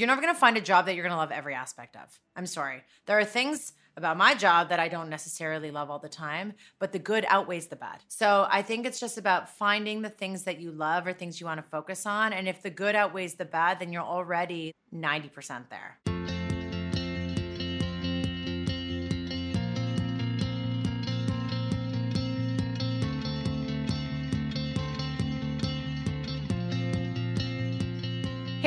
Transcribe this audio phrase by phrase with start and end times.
[0.00, 2.18] You're never going to find a job that you're going to love every aspect of.
[2.34, 2.84] I'm sorry.
[3.04, 6.92] There are things about my job that I don't necessarily love all the time, but
[6.92, 7.98] the good outweighs the bad.
[8.08, 11.44] So I think it's just about finding the things that you love or things you
[11.44, 12.32] want to focus on.
[12.32, 16.19] And if the good outweighs the bad, then you're already 90% there.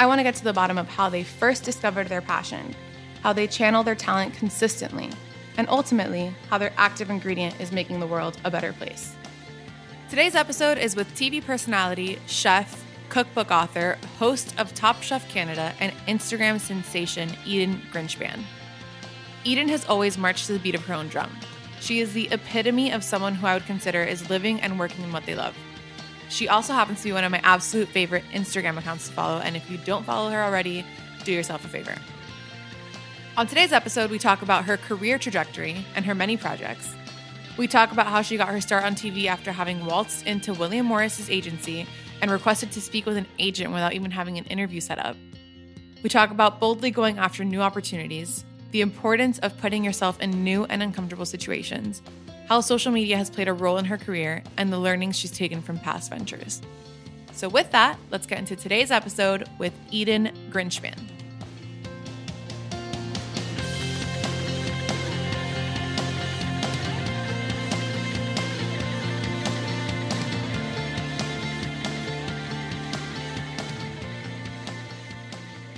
[0.00, 2.76] I want to get to the bottom of how they first discovered their passion,
[3.22, 5.10] how they channel their talent consistently,
[5.56, 9.16] and ultimately, how their active ingredient is making the world a better place.
[10.08, 15.92] Today's episode is with TV personality, chef, cookbook author, host of Top Chef Canada, and
[16.06, 18.44] Instagram sensation Eden Grinshpan.
[19.42, 21.36] Eden has always marched to the beat of her own drum.
[21.80, 25.10] She is the epitome of someone who I would consider is living and working in
[25.10, 25.56] what they love.
[26.28, 29.56] She also happens to be one of my absolute favorite Instagram accounts to follow, and
[29.56, 30.84] if you don't follow her already,
[31.24, 31.94] do yourself a favor.
[33.36, 36.94] On today's episode, we talk about her career trajectory and her many projects.
[37.56, 40.86] We talk about how she got her start on TV after having waltzed into William
[40.86, 41.86] Morris's agency
[42.20, 45.16] and requested to speak with an agent without even having an interview set up.
[46.02, 50.64] We talk about boldly going after new opportunities, the importance of putting yourself in new
[50.66, 52.02] and uncomfortable situations,
[52.48, 55.60] how social media has played a role in her career, and the learnings she's taken
[55.60, 56.62] from past ventures.
[57.32, 60.96] So, with that, let's get into today's episode with Eden Grinshpan.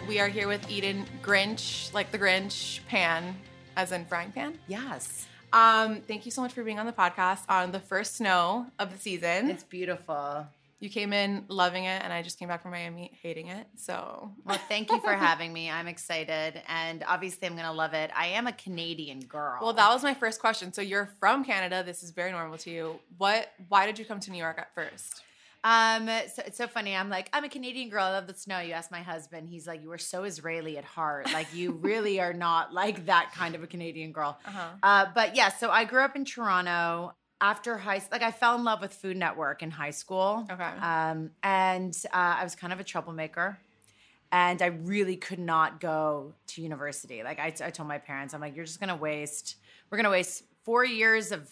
[0.07, 3.37] We are here with Eden Grinch, like the Grinch, pan,
[3.77, 4.59] as in frying pan.
[4.69, 5.27] Yes.
[5.53, 8.93] Um, thank you so much for being on the podcast on the first snow of
[8.93, 9.51] the season.
[9.51, 10.47] It's beautiful.
[10.81, 13.67] You came in loving it, and I just came back from Miami hating it.
[13.77, 15.71] So, well, thank you for having me.
[15.71, 18.11] I'm excited, and obviously, I'm gonna love it.
[18.17, 19.59] I am a Canadian girl.
[19.61, 20.73] Well, that was my first question.
[20.73, 21.83] So, you're from Canada.
[21.85, 22.99] This is very normal to you.
[23.19, 23.53] What?
[23.69, 25.23] Why did you come to New York at first?
[25.63, 26.97] Um, so it's so funny.
[26.97, 28.05] I'm like, I'm a Canadian girl.
[28.05, 28.61] I love the snow.
[28.61, 31.31] You ask my husband, he's like, you are so Israeli at heart.
[31.33, 34.39] Like, you really are not like that kind of a Canadian girl.
[34.47, 34.69] Uh-huh.
[34.83, 37.15] Uh, but yeah, so I grew up in Toronto.
[37.43, 40.47] After high, like I fell in love with Food Network in high school.
[40.51, 40.63] Okay.
[40.63, 43.59] Um, and uh, I was kind of a troublemaker
[44.33, 47.23] and I really could not go to university.
[47.23, 49.57] Like I, I told my parents, I'm like, you're just gonna waste.
[49.91, 51.51] We're gonna waste four years of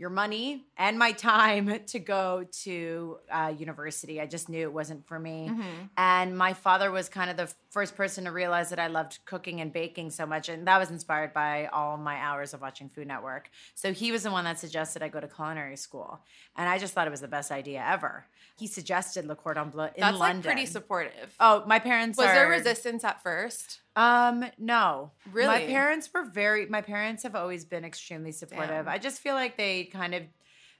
[0.00, 4.18] your money and my time to go to uh, university.
[4.18, 5.48] I just knew it wasn't for me.
[5.50, 5.62] Mm-hmm.
[5.98, 9.60] And my father was kind of the first person to realize that I loved cooking
[9.60, 10.48] and baking so much.
[10.48, 13.48] And that was inspired by all my hours of watching Food Network.
[13.74, 16.20] So he was the one that suggested I go to culinary school.
[16.56, 18.26] And I just thought it was the best idea ever.
[18.58, 20.36] He suggested Le Cordon Bleu in That's London.
[20.38, 21.34] That's like pretty supportive.
[21.38, 23.80] Oh, my parents Was are, there resistance at first?
[23.94, 25.12] Um, no.
[25.32, 25.46] Really?
[25.46, 28.84] My parents were very my parents have always been extremely supportive.
[28.84, 28.88] Damn.
[28.88, 30.24] I just feel like they kind of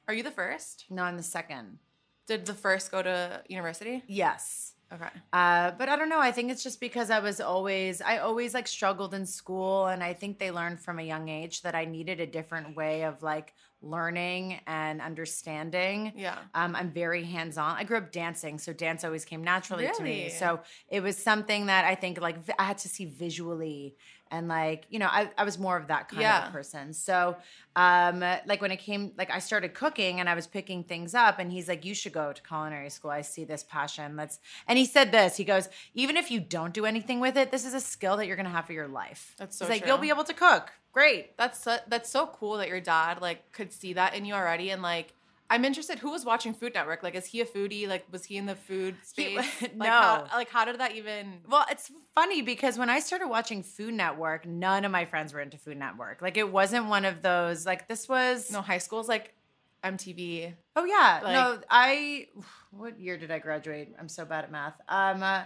[0.08, 0.86] Are you the first?
[0.90, 1.78] no, I'm the second.
[2.26, 4.02] Did the first go to university?
[4.06, 4.74] Yes.
[4.92, 5.08] Okay.
[5.32, 6.18] Uh, but I don't know.
[6.18, 9.86] I think it's just because I was always, I always like struggled in school.
[9.86, 13.02] And I think they learned from a young age that I needed a different way
[13.04, 16.12] of like learning and understanding.
[16.16, 16.38] Yeah.
[16.54, 17.76] Um, I'm very hands on.
[17.76, 18.58] I grew up dancing.
[18.58, 20.28] So dance always came naturally to me.
[20.28, 23.94] So it was something that I think like I had to see visually.
[24.30, 26.48] And like, you know, I, I was more of that kind of Yeah.
[26.48, 26.92] a person.
[26.92, 27.36] So
[27.76, 31.38] um like when it came like I started cooking and I was picking things up
[31.38, 34.76] and he's like you should go to culinary school I see this passion let's and
[34.76, 37.72] he said this he goes even if you don't do anything with it this is
[37.72, 39.88] a skill that you're to have for your life That's so he's like true.
[39.88, 43.52] you'll be able to cook great That's so, that's so cool that your dad like
[43.52, 45.14] could see that in you already and like
[45.52, 48.36] I'm interested who was watching Food Network like is he a foodie like was he
[48.36, 49.84] in the food He- space like no.
[49.90, 53.94] how, like how did that even well it's funny because when I started watching Food
[53.94, 57.66] Network none of my friends were into Food Network like it wasn't one of those
[57.66, 59.34] like this was no high school's like
[59.82, 62.26] MTV Oh yeah, Like- no, I.
[62.70, 63.94] What year did I graduate?
[63.98, 64.74] I'm so bad at math.
[64.88, 65.42] Um, uh,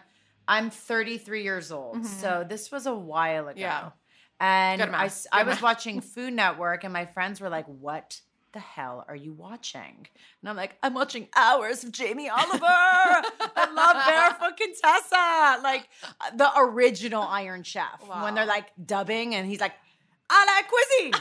[0.46, 3.52] I'm 33 years old, so this was a while ago.
[3.52, 3.60] Mm-hmm.
[3.60, 3.90] Yeah.
[4.40, 4.82] and.
[4.82, 8.20] I, I was watching Food Network, and my friends were like, "What
[8.54, 10.06] the hell are you watching?
[10.40, 12.64] And I'm like, I'm watching hours of Jamie Oliver.
[12.64, 15.62] I love Barefoot Contessa.
[15.62, 15.88] Like
[16.34, 18.02] the original Iron Chef.
[18.22, 19.74] When they're like dubbing and he's like,
[20.30, 21.12] I like cuisine.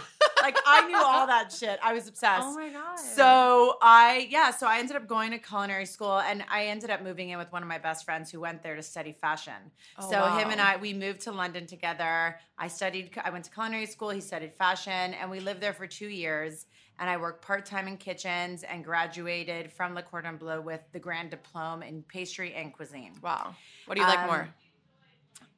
[0.42, 1.78] like I knew all that shit.
[1.84, 2.44] I was obsessed.
[2.44, 2.96] Oh my god.
[2.98, 7.04] So I yeah, so I ended up going to culinary school and I ended up
[7.04, 9.54] moving in with one of my best friends who went there to study fashion.
[10.00, 10.62] Oh, so him and.
[10.62, 12.40] I we moved to London together.
[12.58, 15.86] I studied I went to culinary school, he studied fashion and we lived there for
[15.86, 16.66] 2 years
[17.00, 21.32] and I worked part-time in kitchens and graduated from Le Cordon Bleu with the grand
[21.32, 23.14] diploma in pastry and cuisine.
[23.22, 23.56] wow.
[23.86, 24.50] What do you like Um, more?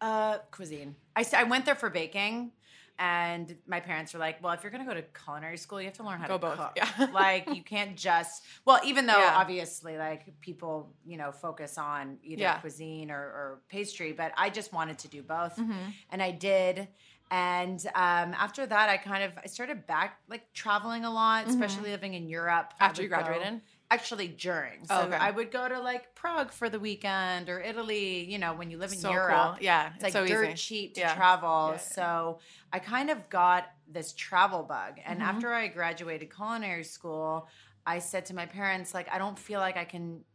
[0.01, 0.95] Uh, cuisine.
[1.15, 2.51] I went there for baking,
[2.97, 5.97] and my parents were like, "Well, if you're gonna go to culinary school, you have
[5.97, 6.71] to learn how Go to both, cook.
[6.77, 7.07] yeah.
[7.13, 9.35] like you can't just well, even though Yeah.
[9.35, 12.59] obviously like people you know focus on either Yeah.
[12.59, 15.93] cuisine or, or pastry, but I just wanted to do both, Mhm.
[16.11, 16.87] and I did.
[17.31, 21.89] And um, after that, I kind of I started back like traveling a lot, especially
[21.89, 22.67] living in Europe.
[22.73, 22.83] Mm-hmm.
[22.83, 23.61] After you would go- graduated?
[23.91, 24.83] Actually, during.
[24.85, 25.15] So Oh, okay.
[25.15, 28.23] I would go to like Prague for the weekend or Italy.
[28.29, 29.57] You know, when you live in So Europe, cool.
[29.61, 29.91] Yeah.
[29.93, 30.55] it's like so dirt easy.
[30.55, 31.13] cheap to Yeah.
[31.15, 31.69] travel.
[31.73, 31.77] Yeah.
[31.77, 32.39] So
[32.73, 34.99] I kind of got this travel bug.
[35.05, 35.25] And Mhm.
[35.25, 37.47] after I graduated culinary school,
[37.85, 40.25] I said to my parents, like, I don't feel like I can.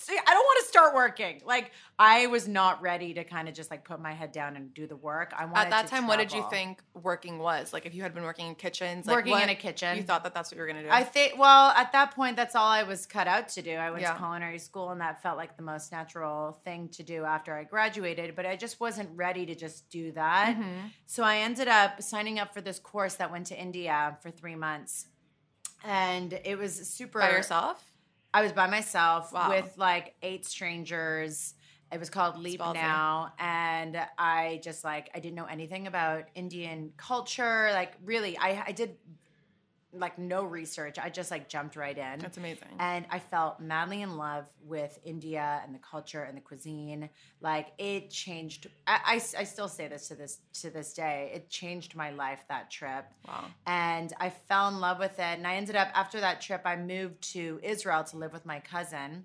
[0.00, 1.42] See, I don't want to start working.
[1.44, 4.72] Like, I was not ready to kind of just like put my head down and
[4.72, 5.32] do the work.
[5.36, 7.72] I wanted At that time, what did you think working was?
[7.72, 9.96] Like, if you had been working in kitchens, like, Working in a kitchen.
[9.96, 10.88] you thought that that's what you were gonna do.
[10.90, 13.72] I think, well, at that point, that's all I was cut out to do.
[13.74, 14.12] I went Yeah.
[14.12, 17.64] to culinary school, and that felt like the most natural thing to do after I
[17.64, 18.36] graduated.
[18.36, 20.56] But I just wasn't ready to just do that.
[20.56, 20.90] Mhm.
[21.06, 24.54] So I ended up signing up for this course that went to India for three
[24.54, 25.06] months.
[25.84, 27.20] And it was super.
[27.20, 27.87] by yourself.
[28.34, 29.48] I was by myself Wow.
[29.50, 31.54] with like eight strangers.
[31.90, 32.60] It was called Leap.
[32.60, 33.32] Now.
[33.38, 37.70] And I just like, I didn't know anything about Indian culture.
[37.72, 38.96] Like, really, I, I did
[39.92, 40.98] like no research.
[40.98, 42.18] I just like jumped right in.
[42.18, 42.68] That's amazing.
[42.78, 47.08] And I felt madly in love with India and the culture and the cuisine.
[47.40, 48.68] Like it changed.
[48.86, 51.30] I, I, I still say this to this to this day.
[51.34, 53.44] It changed my life that trip, wow.
[53.66, 55.38] and I fell in love with it.
[55.38, 58.60] And I ended up after that trip, I moved to Israel to live with my
[58.60, 59.24] cousin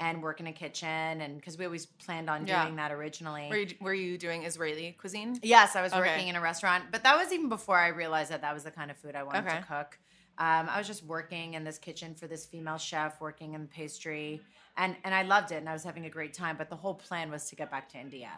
[0.00, 0.88] and work in a kitchen.
[0.88, 2.62] And because we always planned on Yeah.
[2.62, 3.48] doing that originally.
[3.50, 5.38] Were you were you doing Israeli cuisine?
[5.42, 6.00] Yes, I was Okay.
[6.02, 8.70] working in a restaurant, but that was even before I realized that that was the
[8.70, 9.60] kind of food I wanted Okay.
[9.60, 9.98] to cook.
[10.36, 14.42] Um, I was just working in this kitchen for this female chef, working in pastry,
[14.76, 16.56] and and I loved it, and I was having a great time.
[16.56, 18.30] But the whole plan was to get back to India,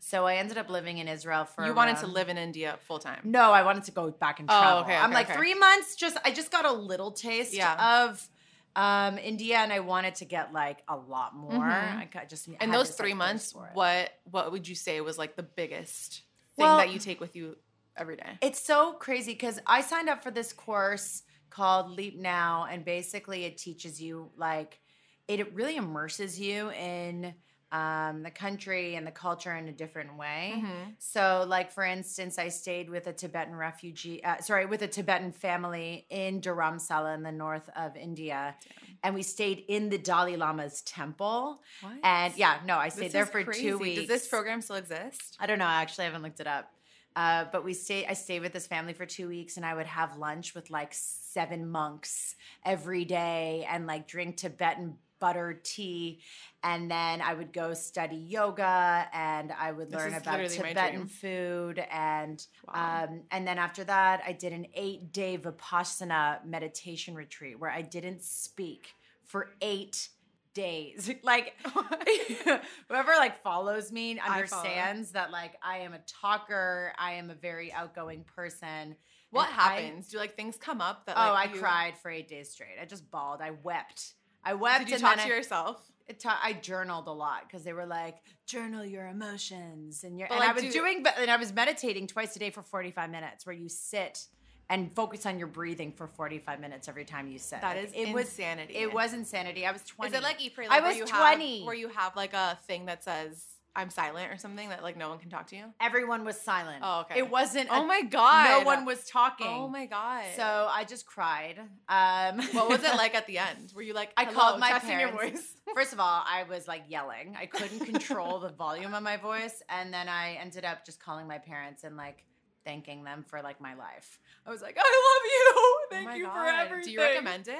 [0.00, 1.64] so I ended up living in Israel for.
[1.64, 3.20] You wanted to live in India full time.
[3.22, 4.80] No, I wanted to go back and Oh, travel.
[4.82, 5.38] okay, I'm like okay.
[5.38, 5.94] three months.
[5.94, 8.02] Just I just got a little taste Yeah.
[8.08, 8.28] of
[8.76, 11.50] um, India, and I wanted to get like a lot more.
[11.64, 12.14] Mhm.
[12.16, 13.74] I just In had those three months, thirst for it.
[13.74, 16.22] what what would you say was like the biggest
[16.56, 17.56] thing Well- that you take with you
[17.96, 18.38] every day?
[18.42, 23.44] It's so crazy because I signed up for this course called Leap Now, and basically
[23.44, 24.78] it teaches you like
[25.26, 27.34] it really immerses you in
[27.72, 30.54] um, the country and the culture in a different way.
[30.56, 30.94] Mhm.
[30.98, 35.32] So, like for instance, I stayed with a Tibetan refugee, uh, sorry, with a Tibetan
[35.32, 38.54] family in Dharamsala in the north of India,
[39.02, 41.62] and we stayed in the Dalai Lama's temple.
[41.80, 41.92] What?
[42.04, 43.62] And yeah, no, I stayed This there for crazy.
[43.62, 44.00] two weeks.
[44.00, 45.36] Does this program still exist?
[45.40, 45.66] I don't know.
[45.66, 46.72] I actually, I haven't looked it up.
[47.16, 48.04] Uh, but we stayed.
[48.08, 50.92] I stayed with this family for two weeks, and I would have lunch with like
[50.92, 56.20] seven monks every day, and like drink Tibetan butter tea,
[56.62, 62.44] and then I would go study yoga, and I would learn about Tibetan food, and
[62.66, 63.06] Wow.
[63.10, 67.82] um, and then after that, I did an eight day vipassana meditation retreat where I
[67.82, 68.94] didn't speak
[69.24, 70.08] for eight
[70.54, 71.10] days.
[71.22, 71.54] Like
[72.88, 76.92] whoever like follows me understands that like I am a talker.
[76.98, 78.96] I am a very outgoing person.
[79.30, 80.08] What and I- happens?
[80.08, 82.76] Do like things come up that oh, like I you- cried for eight days straight.
[82.80, 83.40] I just bawled.
[83.42, 84.14] I wept.
[84.46, 84.86] I wept.
[84.86, 85.82] Did you talk to I- yourself?
[86.08, 88.14] it ta- I journaled a lot because they were like,
[88.46, 91.52] journal your emotions, and your But, and I was do- doing, but and I was
[91.52, 94.28] meditating twice a day for forty five minutes, where you sit
[94.70, 97.60] and focus on your breathing for forty five minutes every time you sit.
[97.60, 98.74] That Like, is it was insanity.
[98.76, 99.66] it was insanity.
[99.66, 100.12] I was twenty.
[100.14, 101.64] Is it like Eat Pray I Love where was you have- 20.
[101.64, 103.44] where you have like a thing that says
[103.76, 105.64] I'm silent or something that like no one can talk to you?
[105.80, 106.78] everyone was silent.
[106.82, 107.18] Oh, okay.
[107.18, 107.68] It wasn't.
[107.70, 108.60] Oh a- my god.
[108.60, 109.46] No one was talking.
[109.46, 110.24] Oh my god.
[110.34, 111.58] So I just cried.
[111.88, 113.72] Um, what was it like at the end?
[113.74, 115.40] Were you like I called my testing your parents.
[115.40, 115.52] voice?
[115.74, 117.36] First of all, I was like yelling.
[117.38, 121.28] I couldn't control the volume of my voice, and then I ended up just calling
[121.28, 122.24] my parents and like
[122.64, 124.18] thanking them for like my life.
[124.46, 125.52] I was like, "I love you.
[125.54, 127.56] Oh Thank my you for everything." Do you recommend it?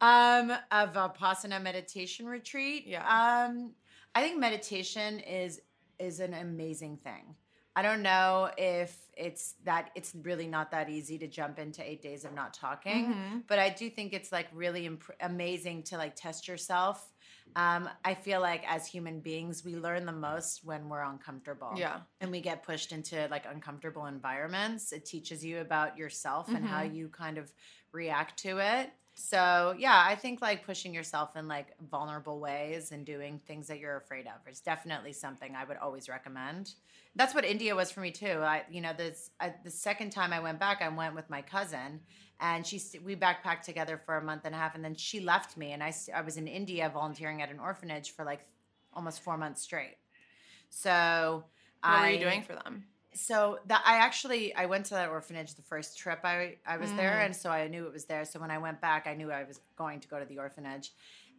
[0.00, 2.84] Um, a vipassana meditation retreat.
[2.86, 3.46] Yeah.
[3.48, 3.72] Um,
[4.16, 5.60] I think meditation is
[5.98, 7.34] is an amazing thing.
[7.78, 12.00] I don't know if it's that it's really not that easy to jump into eight
[12.02, 13.46] days of not talking, Mhm.
[13.46, 17.12] but I do think it's like really imp- amazing to like test yourself.
[17.54, 21.72] Um, I feel like as human beings, we learn the most when we're uncomfortable.
[21.76, 22.00] Yeah.
[22.22, 24.92] And we get pushed into like uncomfortable environments.
[24.92, 27.52] It teaches you about yourself and how you kind of
[27.92, 28.90] react to it.
[29.18, 33.78] So, yeah, I think like pushing yourself in like vulnerable ways and doing things that
[33.78, 36.74] you're afraid of is definitely something I would always recommend.
[37.14, 38.40] That's what India was for me too.
[38.42, 41.40] I, you know, this I, the second time I went back, I went with my
[41.40, 42.00] cousin,
[42.40, 45.56] and she we backpacked together for a month and a half, and then she left
[45.56, 48.40] me, and I I was in India volunteering at an orphanage for like
[48.92, 49.96] almost four months straight.
[50.68, 51.44] So,
[51.80, 52.84] What were you doing for them?
[53.16, 56.92] So that I actually I went to that orphanage the first trip I I was
[56.94, 57.26] there, Mm.
[57.26, 58.24] and so I knew it was there.
[58.24, 60.92] So when I went back, I knew I was going to go to the orphanage,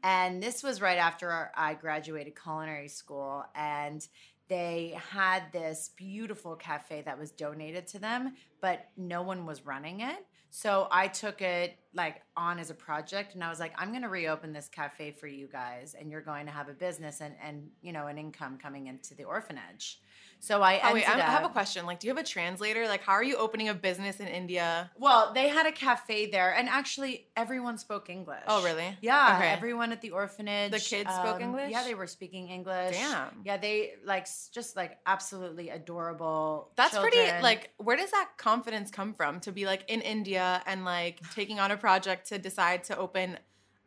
[0.04, 4.06] and this was right after I graduated culinary school, and
[4.48, 10.00] they had this beautiful cafe that was donated to them, but no one was running
[10.02, 10.26] it.
[10.50, 14.10] So I took it like on as a project and I was like, I'm gonna
[14.10, 17.70] reopen this cafe for you guys and you're going to have a business and and
[17.82, 20.00] you know an income coming into the orphanage.
[20.40, 21.86] So I Oh wait, I, have a question.
[21.86, 22.88] Like, do you have a translator?
[22.88, 24.92] Like, how are you opening a business in India?
[24.98, 28.44] Well, they had a cafe there, and actually, everyone spoke English.
[28.48, 28.98] Oh, really?
[29.02, 29.50] Yeah, Okay.
[29.50, 30.72] everyone at the orphanage.
[30.72, 31.72] The kids spoke um, English?
[31.72, 32.96] Yeah, they were speaking English.
[32.96, 33.42] Damn.
[33.44, 36.72] Yeah, they like just like absolutely adorable.
[36.76, 37.26] That's pretty.
[37.42, 41.60] Like, where does that confidence come from to be like in India and like taking
[41.60, 43.38] on a project to decide to open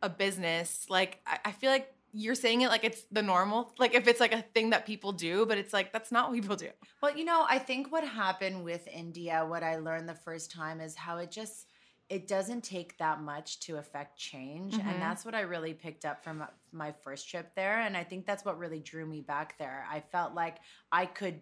[0.01, 0.85] a business?
[0.89, 3.71] Like, I, I feel like you're saying it like it's the normal.
[3.79, 6.35] Like, if it's like a thing that people do, but it's like that's not what
[6.41, 6.69] people do.
[7.01, 10.81] Well, you know, I think what happened with India, what I learned the first time
[10.81, 11.67] is how it just
[12.09, 14.85] it doesn't take that much to affect change, Mhm.
[14.85, 18.25] and that's what I really picked up from my first trip there, and I think
[18.25, 19.87] that's what really drew me back there.
[19.89, 20.57] I felt like
[20.91, 21.39] I could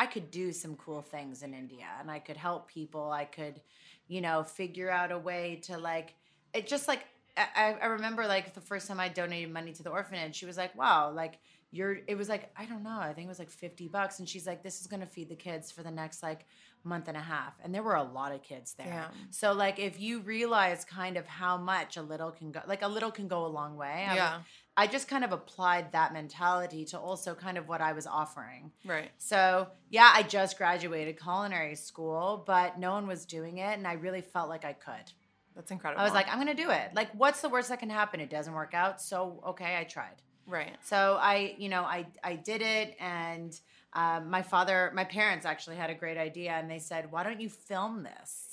[0.00, 3.10] I could do some cool things in India and I could help people.
[3.10, 3.60] I could,
[4.08, 6.14] you know, figure out a way to like
[6.54, 7.04] it just like
[7.36, 10.56] I, I remember like the first time I donated money to the orphanage, she was
[10.56, 11.34] like, Wow, like
[11.70, 14.20] you're it was like, I don't know, I think it was like 50 bucks.
[14.20, 16.46] And she's like, This is gonna feed the kids for the next like
[16.82, 17.52] month and a half.
[17.62, 18.86] And there were a lot of kids there.
[18.86, 19.28] Damn.
[19.30, 22.88] So like if you realize kind of how much a little can go like a
[22.88, 24.06] little can go a long way.
[24.08, 24.38] I, yeah.
[24.80, 28.72] I just kind of applied that mentality to also kind of what I was offering.
[28.86, 29.10] Right.
[29.18, 33.76] So, yeah, I just graduated culinary school, but no one was doing it.
[33.76, 35.12] And I really felt like I could.
[35.54, 36.00] That's incredible.
[36.00, 36.92] I was like, I'm going to do it.
[36.94, 38.20] Like, what's the worst that can happen?
[38.20, 39.02] It doesn't work out.
[39.02, 40.22] So, okay, I tried.
[40.46, 40.76] right.
[40.82, 42.96] So, I, you know, I, I did it.
[42.98, 43.60] And
[43.92, 46.52] um, my father, my parents actually had a great idea.
[46.52, 48.49] And they said, why don't you film this?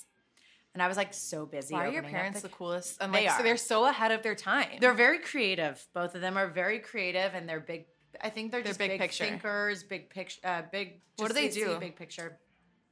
[0.78, 1.74] And I was like, so busy.
[1.74, 2.98] Why are your parents the- the coolest?
[3.00, 4.78] And They like, so they're so ahead of their time.
[4.78, 5.84] They're very creative.
[5.92, 7.86] Both of them are very creative, and they're big.
[8.20, 9.24] I think they're They're just big big, picture.
[9.24, 11.00] thinkers, big picture, uh, big.
[11.16, 11.76] What do they do?
[11.80, 12.38] Big picture.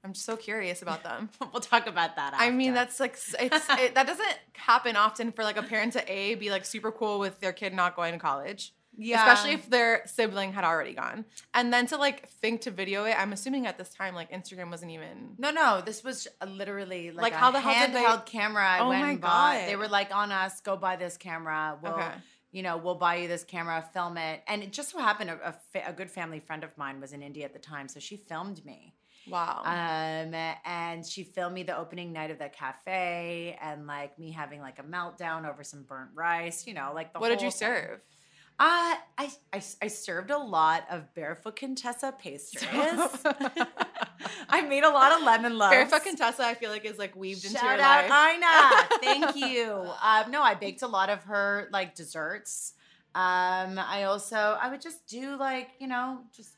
[0.03, 1.31] I'm so curious about them.
[1.53, 2.35] We'll talk about that.
[2.37, 6.13] I mean, that's like it's it, that doesn't happen often for like a parent to
[6.13, 9.19] a be like super cool with their kid not going to college, yeah.
[9.33, 11.25] especially if their sibling had already gone,
[11.55, 13.15] and then to like think to video it.
[13.19, 15.35] I'm assuming at this time like Instagram wasn't even.
[15.39, 15.81] no, no.
[15.85, 18.65] This was uh, literally like, Like, a how the hell did they- handheld camera.
[18.67, 19.55] I Oh went my and bought.
[19.61, 19.69] God.
[19.69, 20.61] They were like on us.
[20.61, 21.79] Go buy this camera.
[21.83, 22.09] We'll, Okay.
[22.53, 23.85] you know, we'll buy you this camera.
[23.93, 24.43] Film it.
[24.49, 27.13] And it just so happened a, a, fa- a good family friend of mine was
[27.13, 28.95] in India at the time, so she filmed me.
[29.29, 29.63] Wow.
[29.65, 30.35] Um,
[30.65, 34.79] and she filmed me the opening night of the cafe and like me having like
[34.79, 37.59] a meltdown over some burnt rice, you know, like the what did you thing.
[37.59, 38.01] serve?
[38.59, 42.71] Uh, I, I, I served a lot of Barefoot Contessa pastries.
[44.49, 45.73] I made a lot of lemon loaves.
[45.73, 48.37] Barefoot Contessa, I feel like is like weaved into Shout your out life.
[48.37, 48.99] Ina.
[49.03, 49.73] Thank you.
[50.03, 52.73] Um, no, I baked a lot of her like desserts.
[53.15, 56.56] Um, I also I would just do like, you know, just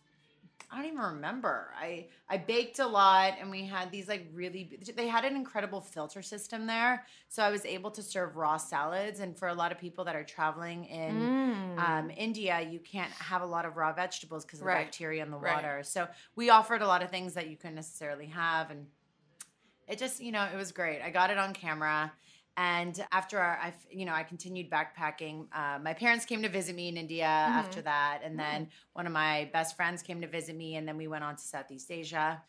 [0.70, 1.72] I don't even remember.
[1.80, 5.80] I I baked a lot and we had these like really they had an incredible
[5.80, 7.06] filter system there.
[7.28, 10.14] So I was able to serve raw salads and for a lot of people that
[10.14, 11.30] are traveling in
[11.78, 11.78] Mm.
[11.78, 14.80] um, India, you can't have a lot of raw vegetables because of Right.
[14.80, 15.54] the bacteria in the Right.
[15.54, 15.82] water.
[15.84, 16.06] So
[16.36, 18.88] we offered a lot of things that you couldn't necessarily have, and
[19.86, 21.00] it just, you know, it was great.
[21.00, 22.12] I got it on camera,
[22.58, 25.46] and after our, I, you know, I continued backpacking.
[25.52, 27.58] Uh, my parents came to visit me in India Mm-hmm.
[27.58, 30.96] after that, and then one of my best friends came to visit me, and then
[30.96, 32.42] we went on to Southeast Asia.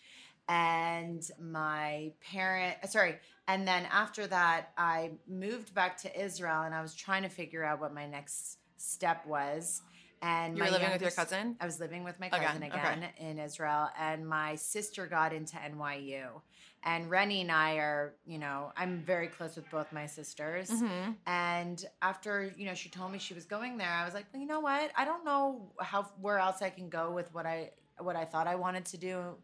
[0.47, 6.73] And my parent, uh, sorry, and then after that, I moved back to Israel, and
[6.73, 9.83] I was trying to figure out what my next step was.
[10.21, 11.55] And you were living with your cousin.
[11.61, 12.77] I was living with my Again, cousin okay.
[12.77, 16.41] again, in Israel, and my sister got into NYU.
[16.83, 20.69] And Rennie and I are, you know, I'm very close with both my sisters.
[20.69, 21.15] Mhm.
[21.25, 24.41] And after, you know, she told me she was going there, I was like, well,
[24.41, 24.91] you know what?
[24.97, 28.47] I don't know how where else I can go with what I what I thought
[28.47, 29.35] I wanted to do.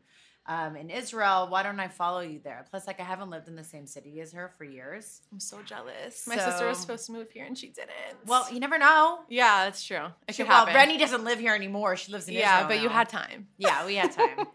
[0.48, 1.48] Um, in Israel.
[1.50, 2.66] Why don't I follow you there?
[2.70, 5.22] Plus, like, I haven't lived in the same city as her for years.
[5.32, 6.28] I'm so jealous.
[6.28, 7.92] My sister was supposed to move here and she didn't.
[8.26, 9.20] Well, you never know.
[9.30, 10.08] yeah, that's true.
[10.28, 10.76] It She, could well, happen.
[10.76, 11.96] Rennie doesn't live here anymore.
[11.96, 12.62] She lives in yeah, Israel.
[12.62, 13.48] Yeah, but you had time.
[13.58, 14.46] Yeah, we had time.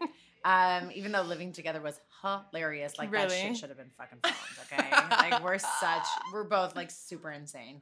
[0.45, 4.37] um, even though living together was hilarious, like that shit should have been fucking filmed.
[4.71, 7.81] Okay, like we're such, we're both like super insane.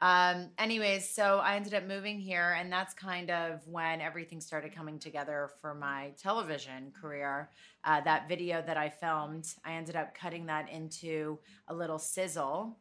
[0.00, 4.74] Um, anyways, so I ended up moving here, and that's kind of when everything started
[4.74, 7.48] coming together for my television career.
[7.84, 12.76] Uh, that video that I filmed, I ended up cutting that into a little sizzle.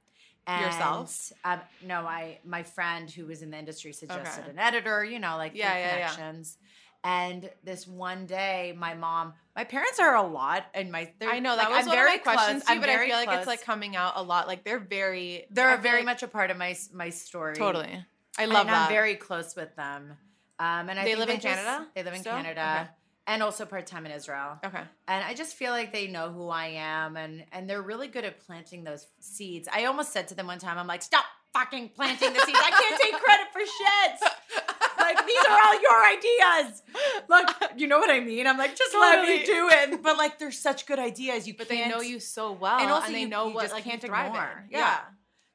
[0.45, 1.31] And, Yourself?
[1.45, 4.49] Um, no, I my friend who was in the industry suggested Okay.
[4.51, 5.05] an editor.
[5.05, 6.29] You know, like Yeah, yeah, yeah.
[7.05, 11.55] And this one day, my mom, my parents are a lot, and my I know
[11.57, 12.75] that like, was I'm one very of my questions close.
[12.75, 14.47] too, but I feel like it's like coming out a lot.
[14.47, 17.55] Like they're very, they're I very like- much a part of my my story.
[17.55, 18.05] totally.
[18.37, 18.83] I And love that.
[18.83, 20.13] I'm very close with them.
[20.59, 22.33] Um, and I They live in just- Canada They live in still?
[22.33, 22.89] Canada, Okay.
[23.27, 24.57] and also part time in Israel.
[24.63, 24.83] okay.
[25.09, 28.23] And I just feel like they know who I am, and and they're really good
[28.23, 29.67] at planting those seeds.
[29.71, 32.59] I almost said to them one time, I'm like, stop fucking planting the seeds.
[32.63, 34.69] I can't take credit for shit.
[35.03, 36.81] Like these are all your ideas.
[37.29, 38.47] Look, you know what I mean.
[38.47, 40.01] I'm like, just let me do it.
[40.03, 41.47] But like, they're such good ideas.
[41.47, 43.73] You But they know you so well, And also they you- know you what just
[43.73, 44.31] like can't you thrive in.
[44.31, 44.65] ignore.
[44.71, 44.79] Yeah.
[44.79, 44.99] Yeah.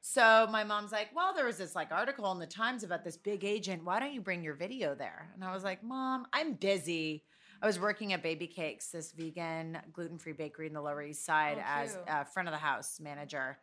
[0.01, 3.17] So my mom's like, well, there was this like article in the Times about this
[3.17, 3.83] big agent.
[3.83, 5.29] Why don't you bring your video there?
[5.35, 7.23] And I was like, Mom, I'm busy.
[7.61, 11.25] I was working at Baby Cakes, this vegan gluten free bakery in the Lower East
[11.25, 12.09] Side, Oh, as cute.
[12.09, 13.57] uh, front of the house manager.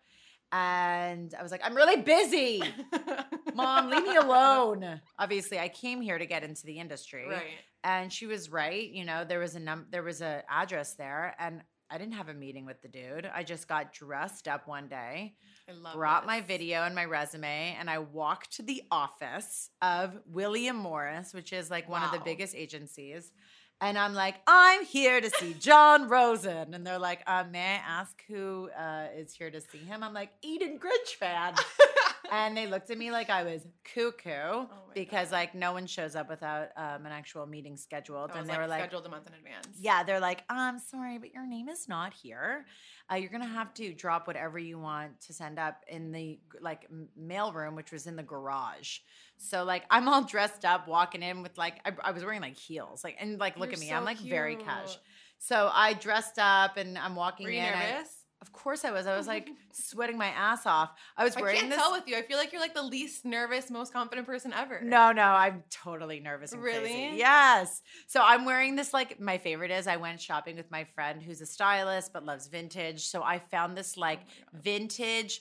[0.53, 2.63] And I was like, I'm really busy.
[3.55, 5.01] Mom, leave me alone.
[5.19, 7.43] Obviously, I came here to get into the industry right.
[7.85, 11.35] and she was right you know there was a num there was a address there
[11.39, 14.89] and i didn't have a meeting with the dude i just got dressed up one
[14.89, 15.35] day
[15.69, 20.77] I brought my video and my resume and i walked to the office of william
[20.77, 23.33] morris which is like one of the biggest agencies
[23.81, 26.75] and i'm like i'm here to see john rosen.
[26.75, 30.03] And they're like uh, may i ask who uh, is here to see him?
[30.03, 31.59] I'm like eden grinshpan
[32.33, 35.37] and they looked at me like I was cuckoo Oh because God.
[35.37, 38.67] like no one shows up without um, an actual meeting scheduled, That and they were
[38.67, 39.69] like, scheduled a month in advance.
[39.79, 42.67] "Yeah," they're like, "I'm sorry, but your name is not here.
[43.11, 46.87] Uh, you're gonna have to drop whatever you want to send up in the like
[47.17, 48.99] mail room, which was in the garage."
[49.39, 52.57] So like I'm all dressed up, walking in with like I, I was wearing like
[52.57, 54.67] heels, like and like look You're at me, so I'm like very cute.
[54.67, 54.99] cash.
[55.39, 57.65] So I dressed up and I'm walking Were you in.
[57.75, 58.16] I- nervous?
[58.43, 59.07] Of course I was.
[59.07, 60.91] I was like sweating my ass off.
[61.17, 61.79] I was wearing I can't this.
[61.79, 62.17] tell with you.
[62.17, 64.81] I feel like you're like the least nervous, most confident person ever.
[64.83, 66.81] No, no, I'm totally nervous Really?
[66.81, 67.17] crazy.
[67.17, 67.83] Yes.
[68.07, 71.41] So I'm wearing this like my favorite is I went shopping with my friend who's
[71.41, 73.07] a stylist but loves vintage.
[73.07, 74.21] So I found this oh like
[74.53, 75.41] vintage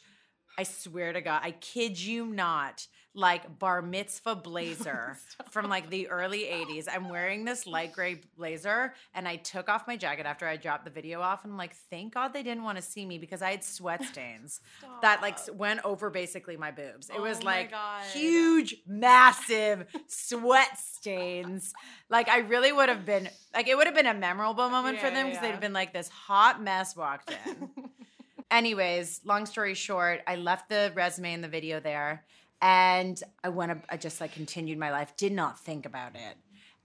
[0.57, 5.17] I swear to God, I kid you not, like bar mitzvah blazer
[5.49, 6.87] from like the early 80s.
[6.93, 10.83] I'm wearing this light gray blazer and I took off my jacket after I dropped
[10.83, 11.43] the video off.
[11.45, 14.03] And I'm like, thank God they didn't want to see me because I had sweat
[14.11, 14.59] stains
[15.01, 17.09] that like went over basically my boobs.
[17.09, 18.03] It was Oh my like God.
[18.13, 21.73] huge, massive sweat stains.
[22.09, 25.07] Like I really would have been like it would have been a memorable moment for
[25.07, 25.51] Yeah, them yeah, because they'd yeah.
[25.53, 27.69] have been like this hot mess walked in.
[28.51, 32.25] Anyways, long story short, I left the resume and the video there
[32.61, 36.37] and I went, I just like continued my life, did not think about it.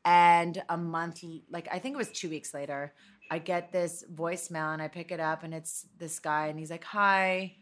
[0.04, 2.94] And a month, like I think it was two weeks later,
[3.30, 6.70] I get this voicemail and I pick it up and it's this guy and he's
[6.70, 7.54] like, Hi,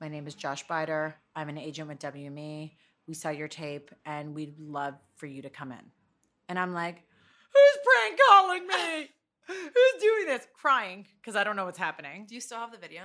[0.00, 1.14] my name is Josh Bider.
[1.34, 2.72] I'm an agent with WME.
[3.08, 5.90] We saw your tape and we'd love for you to come in.
[6.48, 7.02] And I'm like,
[7.52, 9.08] Who's prank calling me?
[9.46, 10.46] Who's doing this?
[10.54, 12.26] Crying because I don't know what's happening.
[12.28, 13.02] Do you still have the video?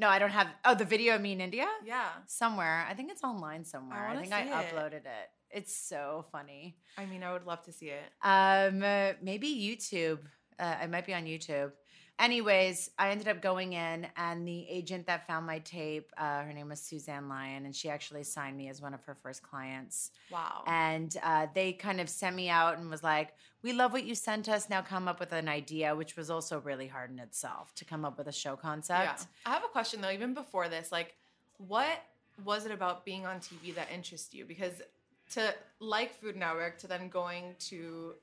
[0.00, 0.48] No, I don't have.
[0.64, 1.66] Oh, the video of me in India?
[1.84, 2.08] Yeah.
[2.26, 2.86] Somewhere.
[2.88, 3.98] I think it's online somewhere.
[3.98, 4.74] I, wanna think I it.
[4.74, 5.28] uploaded it.
[5.50, 6.78] It's so funny.
[6.96, 8.08] I mean, I would love to see it.
[8.22, 10.20] Um, uh, maybe YouTube.
[10.58, 11.72] Uh, I might be on YouTube.
[12.20, 16.52] Anyways, I ended up going in, and the agent that found my tape, uh, her
[16.52, 20.10] name was Suzanne Lyon, and she actually signed me as one of her first clients.
[20.30, 20.62] Wow.
[20.66, 24.14] And uh, they kind of sent me out and was like, "We love what you
[24.14, 24.68] sent us.
[24.68, 28.04] Now come up with an idea," which was also really hard in itself to come
[28.04, 29.20] up with a show concept.
[29.20, 29.50] Yeah.
[29.50, 30.92] I have a question though, even before this.
[30.92, 31.16] Like,
[31.56, 32.04] what
[32.44, 34.44] was it about being on TV that interests you?
[34.44, 34.82] Because
[35.30, 38.14] to like Food Network, to then going to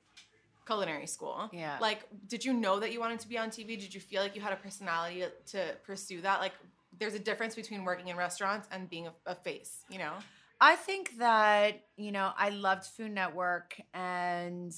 [0.68, 1.48] culinary school.
[1.52, 1.78] Yeah.
[1.80, 3.68] Like, did you know that you wanted to be on TV?
[3.80, 6.40] Did you feel like you had a personality to pursue that?
[6.40, 6.52] Like,
[6.98, 10.12] there's a difference between working in restaurants and being a, a face, you know?
[10.60, 14.74] I think that, you know, I loved Food Network and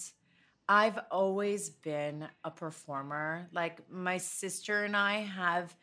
[0.69, 3.49] I've always been a performer.
[3.53, 5.75] Like my sister and I have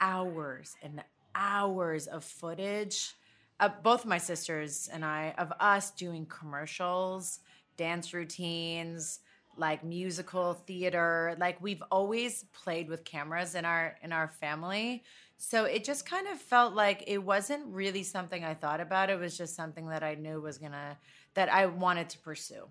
[0.00, 1.02] hours and
[1.34, 3.14] hours of footage.
[3.58, 7.40] Uh, both my sisters and I of us doing commercials,
[7.78, 9.20] dance routines,
[9.58, 11.36] like musical theater.
[11.38, 15.04] Like we've always played with cameras in our in our family.
[15.38, 19.10] So it just kind of felt like it wasn't really something I thought about.
[19.10, 20.96] It was just something that I knew was gonna
[21.34, 22.64] that I wanted to pursue.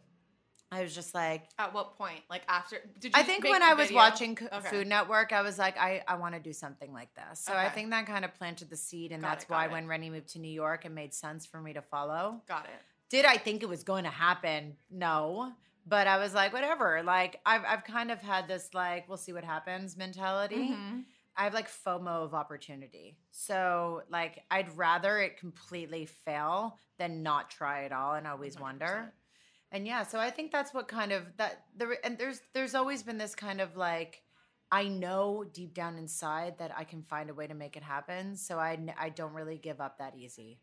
[0.71, 2.21] I was just like, At what point?
[2.29, 2.77] Like after?
[2.99, 3.97] Did you I think when I was video?
[3.97, 4.69] watching Okay.
[4.69, 7.39] Food Network, I was like, I, I want to do something like this.
[7.39, 9.71] So I think that kind of planted the seed, and Got that's it, why it.
[9.71, 12.41] when Rennie moved to New York, it made sense for me to follow.
[12.47, 12.81] Got it.
[13.09, 14.75] Did I think it was going to happen?
[14.89, 15.53] No.
[15.85, 17.03] But I was like, whatever.
[17.03, 20.69] Like I've I've kind of had this like, we'll see what happens mentality.
[20.69, 21.05] Mhm.
[21.37, 23.17] I have like FOMO of opportunity.
[23.31, 28.85] So like I'd rather it completely fail than not try at all and always wonder.
[28.85, 29.11] 100%.
[29.71, 33.03] And yeah, so I think that's what kind of that there and there's there's always
[33.03, 34.21] been this kind of like
[34.71, 38.35] I know deep down inside that I can find a way to make it happen.
[38.37, 40.59] So I I don't really give up that easy.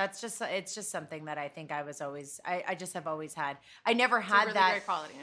[0.00, 3.06] That's just it's just something that I think I was always I, I just have
[3.06, 3.58] always had.
[3.84, 5.14] I never had really that quality.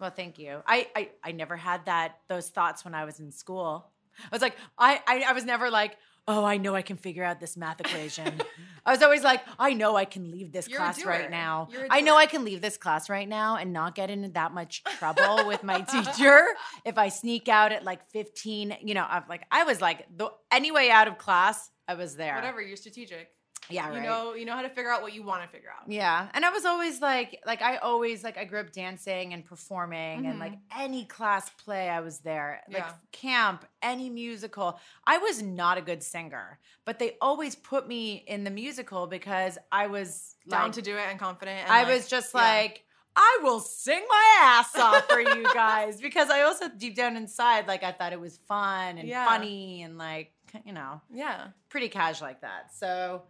[0.00, 0.62] well, thank you.
[0.66, 3.86] I, I I never had that those thoughts when I was in school.
[4.20, 7.22] I was like, I, I I was never like, oh, I know I can figure
[7.22, 8.40] out this math equation.
[8.84, 11.68] I was always like, I know I can leave this You're class right now.
[11.88, 12.16] I know.
[12.16, 15.62] I can leave this class right now and not get into that much trouble with
[15.62, 16.46] my teacher
[16.84, 18.78] if I sneak out at like 15.
[18.82, 22.16] You know, I'm like I was like the any way out of class, I was
[22.16, 22.34] there.
[22.34, 22.60] Whatever.
[22.60, 23.35] You're strategic.
[23.68, 24.02] Yeah, You right.
[24.02, 24.34] know.
[24.34, 25.90] You know how to figure out what you want to figure out.
[25.90, 26.28] Yeah.
[26.34, 30.26] And I was always like, like I always like I grew up dancing and performing
[30.26, 30.80] and like mm-hmm.
[30.80, 32.62] any class play I was there.
[32.68, 32.92] Like Yeah.
[33.12, 34.78] camp, any musical.
[35.06, 39.58] I was not a good singer, but they always put me in the musical because
[39.72, 41.62] I was Down like, to do it and confident.
[41.62, 42.40] And I like- was just yeah.
[42.40, 42.82] like
[43.18, 47.66] I will sing my ass off for you guys because I also deep down inside
[47.66, 49.26] like I thought it was fun and Yeah.
[49.26, 50.32] funny and like
[50.64, 51.48] you know yeah.
[51.70, 52.74] pretty cash like that.
[52.74, 53.22] So,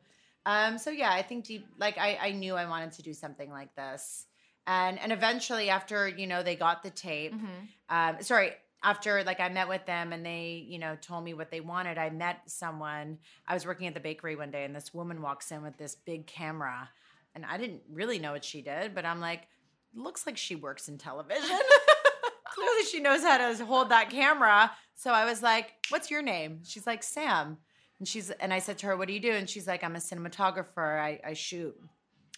[0.46, 3.50] um, so yeah, I think deep, like I, I knew I wanted to do something
[3.50, 4.24] like this,
[4.66, 7.68] and and eventually after you know they got the tape, Mhm.
[7.90, 11.50] um, sorry, after like I met with them and they you know told me what
[11.50, 13.18] they wanted, I met someone.
[13.46, 15.94] I was working at the bakery one day, and this woman walks in with this
[15.96, 16.88] big camera,
[17.34, 19.48] and I didn't really know what she did, but I'm like,
[19.94, 21.58] looks like she works in television.
[22.54, 24.70] Clearly, she knows how to hold that camera.
[24.94, 27.58] So I was like, "What's your name?" She's like, "Sam."
[27.98, 29.96] And she's and I said to her, "What do you do?" And she's like, "I'm
[29.96, 31.00] a cinematographer.
[31.00, 31.74] I, I shoot,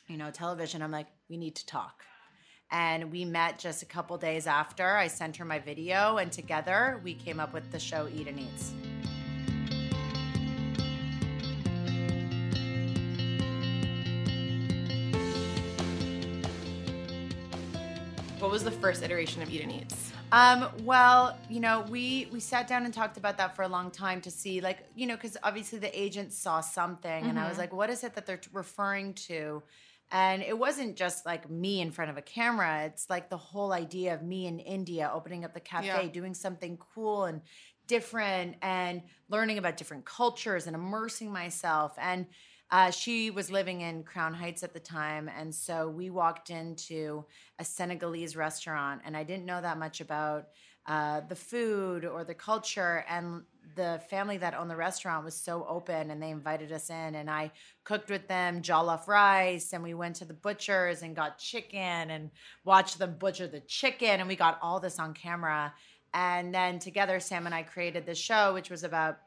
[0.06, 2.04] you know, television." I'm like, "We need to talk."
[2.70, 4.96] And we met just a couple days after.
[4.96, 8.72] I sent her my video, and together we came up with the show Eden Eats.
[18.38, 20.12] What was the first iteration of Eden Eats?
[20.30, 23.90] Um, well, you know, we we sat down and talked about that for a long
[23.90, 27.56] time to see, like, you know, because obviously the agent saw something, and I was
[27.56, 27.58] Mhm.
[27.58, 29.62] like, what is it that they're referring to?
[30.10, 32.84] And it wasn't just like me in front of a camera.
[32.84, 36.08] It's like the whole idea of me in India opening up the cafe, Yeah.
[36.08, 37.42] doing something cool and
[37.86, 41.94] different, and learning about different cultures and immersing myself.
[41.98, 42.26] And
[42.70, 45.30] uh, she was living in Crown Heights at the time.
[45.38, 47.24] And so we walked into
[47.58, 50.48] a Senegalese restaurant, and I didn't know that much about
[50.86, 53.04] uh, the food or the culture.
[53.08, 53.42] And
[53.74, 57.14] the family that owned the restaurant was so open, and they invited us in.
[57.14, 57.52] And I
[57.84, 62.30] cooked with them jollof rice, and we went to the butchers and got chicken and
[62.64, 64.20] watched them butcher the chicken.
[64.20, 65.72] And we got all this on camera.
[66.14, 69.18] And then together, Sam and I created this show, which was about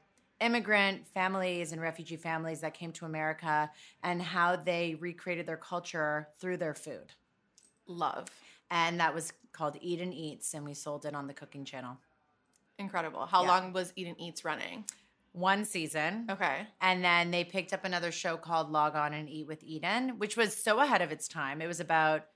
[0.41, 3.69] immigrant families and refugee families that came to America
[4.03, 7.13] and how they recreated their culture through their food.
[7.87, 8.27] Love.
[8.69, 11.97] And that was called Eden Eats, and we sold it on the cooking channel.
[12.77, 13.25] Incredible.
[13.25, 13.49] How Yeah.
[13.49, 14.85] long was Eden Eats running?
[15.33, 16.27] One season.
[16.29, 16.67] Okay.
[16.81, 20.35] And then they picked up another show called Log On and Eat with Eden, which
[20.35, 21.61] was so ahead of its time.
[21.61, 22.27] It was about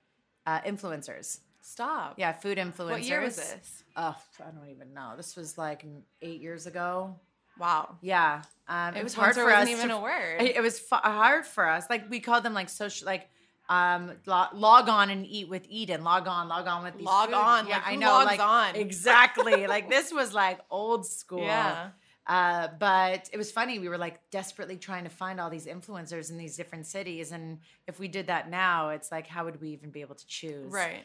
[0.46, 1.40] uh, influencers.
[1.62, 2.14] Stop.
[2.20, 2.92] Yeah, food influencers.
[2.92, 3.84] What year was this?
[3.96, 5.14] Oh, I don't even know.
[5.18, 5.84] This was like
[6.22, 7.20] eight years ago.
[7.60, 7.98] Wow.
[8.02, 8.42] Yeah.
[8.68, 9.60] Um, it was hard for us.
[9.62, 10.42] wasn't even to a word.
[10.42, 11.86] It it was fu- hard for us.
[11.90, 13.30] Like we called them like social, like
[13.70, 16.04] um, lo- log on and eat with Eden.
[16.04, 17.36] Log on, log on with these Log food.
[17.36, 18.08] on, Yeah, like, I know.
[18.10, 18.76] logs like on?
[18.76, 19.68] exactly.
[19.68, 21.44] like this was like old school.
[21.44, 21.90] Yeah.
[22.28, 23.78] Uh, but it was funny.
[23.78, 27.60] We were like desperately trying to find all these influencers in these different cities, and
[27.88, 30.72] if we did that now, it's like how would we even be able to choose?
[30.72, 31.04] Right.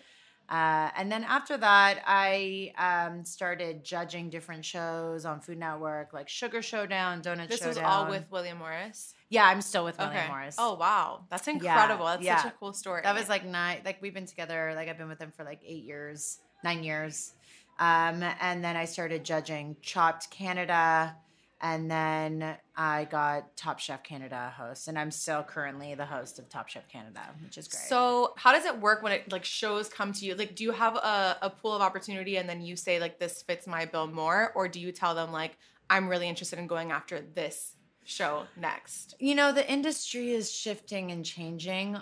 [0.50, 6.28] Uh, and then after that, I um, started judging different shows on Food Network, like
[6.28, 7.68] Sugar Showdown, Donut This Showdown.
[7.68, 9.14] This was all with William Morris.
[9.28, 10.26] Yeah, I'm still with William okay.
[10.26, 10.56] Morris.
[10.58, 12.06] Oh wow, that's incredible.
[12.06, 12.42] That's yeah.
[12.42, 13.02] such a cool story.
[13.04, 13.82] that was like nine.
[13.84, 14.72] Like we've been together.
[14.74, 17.32] Like I've been with him for like eight years, nine years.
[17.78, 21.14] Um, and then I started judging Chopped Canada,
[21.62, 26.49] And then I got Top Chef Canada host, and I'm still currently the host of
[26.49, 27.83] Top Chef Canada, which is great.
[27.83, 30.35] So, how does it work when it like shows come to you?
[30.35, 33.42] Like, do you have a, a pool of opportunity and then you say like this
[33.42, 35.59] fits my bill more, or do you tell them like
[35.90, 39.14] I'm really interested in going after this show next?
[39.18, 41.99] You know, the industry is shifting and changing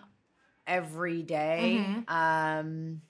[0.69, 1.85] every day.
[1.85, 2.09] Mhm.
[2.09, 3.03] Um,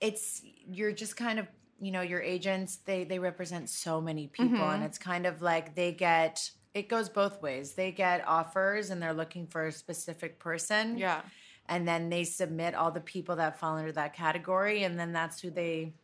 [0.00, 1.46] it's you're just kind of
[1.80, 4.74] you know your agents they they represent so many people Mhm.
[4.74, 9.00] and it's kind of like they get it goes both ways they get offers and
[9.02, 11.22] they're looking for a specific person Yeah.
[11.68, 15.40] and then they submit all the people that fall under that category and then that's
[15.40, 15.94] who they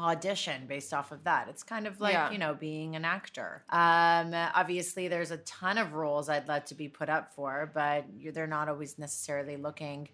[0.00, 2.30] audition based off of that it's kind of like Yeah.
[2.30, 6.74] you know being an actor um obviously there's a ton of roles i'd love to
[6.74, 10.08] be put up for but you're, they're not always necessarily looking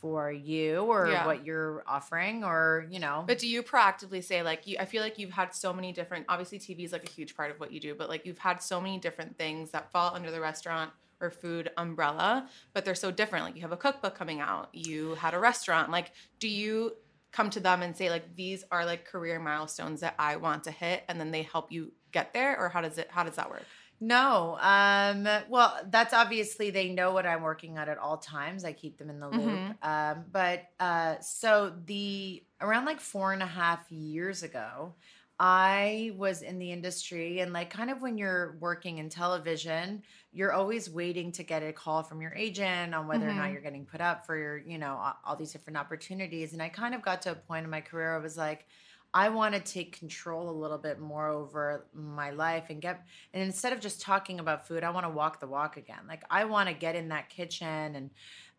[0.00, 1.26] for you or Yeah.
[1.26, 4.76] what you're offering or you know But do you proactively say like you?
[4.80, 6.26] I feel like you've had so many different.
[6.28, 8.62] Obviously, TV is like a huge part of what you do, but like you've had
[8.62, 13.10] so many different things that fall under the restaurant or food umbrella, but they're so
[13.10, 13.44] different.
[13.44, 15.90] Like you have a cookbook coming out, you had a restaurant.
[15.90, 16.96] Like, do you
[17.32, 20.70] come to them and say like these are like career milestones that I want to
[20.70, 23.08] hit, and then they help you get there, or how does it?
[23.10, 23.64] How does that work?
[24.02, 24.56] No.
[24.60, 28.64] Um, well, that's obviously they know what I'm working on at all times.
[28.64, 29.68] I keep them in the loop.
[29.68, 29.78] Mhm.
[29.82, 34.96] Um, but uh, so the around like four and a half years ago,
[35.38, 40.52] I was in the industry and like kind of when you're working in television, you're
[40.52, 43.52] always waiting to get a call from your agent on whether or not Mhm.
[43.52, 46.52] you're getting put up for your, you know, all, these different opportunities.
[46.54, 48.66] And I kind of got to a point in my career I was like,
[49.12, 53.42] I want to take control a little bit more over my life and get and
[53.42, 56.00] instead of just talking about food, I want to walk the walk again.
[56.08, 58.10] Like I want to get in that kitchen and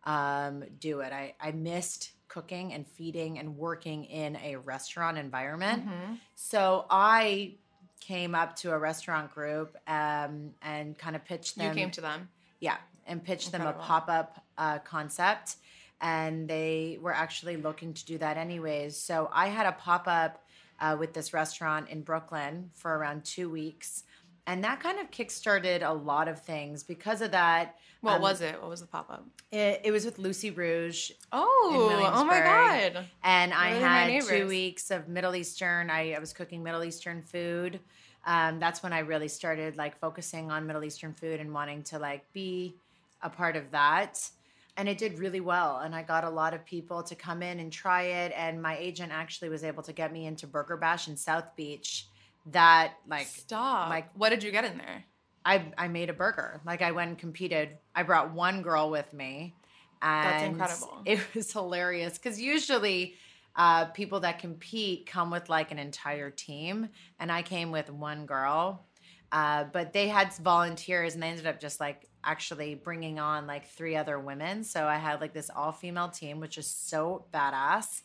[0.04, 1.12] um, do it.
[1.12, 5.86] I, I missed cooking and feeding and working in a restaurant environment.
[5.86, 6.18] Mhm.
[6.34, 7.54] So I
[8.00, 11.68] came up to a restaurant group um, and kind of pitched them.
[11.68, 12.28] You came to them.
[12.58, 15.56] Yeah, and pitched them a pop up uh, concept.
[16.00, 18.96] And they were actually looking to do that anyways.
[18.98, 20.41] So I had a pop up
[20.82, 24.02] uh, with this restaurant in Brooklyn for around two weeks.
[24.46, 26.82] And that kind of kickstarted a lot of things.
[26.82, 28.60] Because of that, What um, was it?
[28.60, 29.24] What was the pop up?
[29.52, 31.12] it, it was with Lucy Rouge.
[31.30, 33.06] Oh, oh my god!
[33.22, 35.88] And I had two weeks of Middle Eastern.
[35.88, 37.78] I, I was cooking Middle Eastern food.
[38.26, 41.98] Um, that's when I really started like focusing on Middle Eastern food and wanting to
[42.00, 42.74] like be
[43.22, 44.28] a part of that.
[44.76, 45.78] And it did really well.
[45.78, 48.32] And I got a lot of people to come in and try it.
[48.34, 52.06] And my agent actually was able to get me into Burger Bash in South Beach.
[52.46, 53.90] That like Stop.
[53.90, 55.04] like- what did you get in there?
[55.44, 56.60] I I made a burger.
[56.64, 57.70] Like I went and competed.
[57.94, 59.54] I brought one girl with me.
[60.00, 61.02] And That's incredible.
[61.06, 63.14] It was hilarious because usually
[63.54, 66.88] uh, people that compete come with like an entire team,
[67.20, 68.86] and I came with one girl.
[69.32, 73.66] Uh, but they had volunteers, and they ended up just like actually bringing on like
[73.70, 74.62] three other women.
[74.62, 78.02] So I had like this all female team, which is so badass.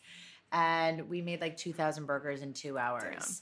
[0.54, 3.42] And we made like 2,000 burgers in two hours.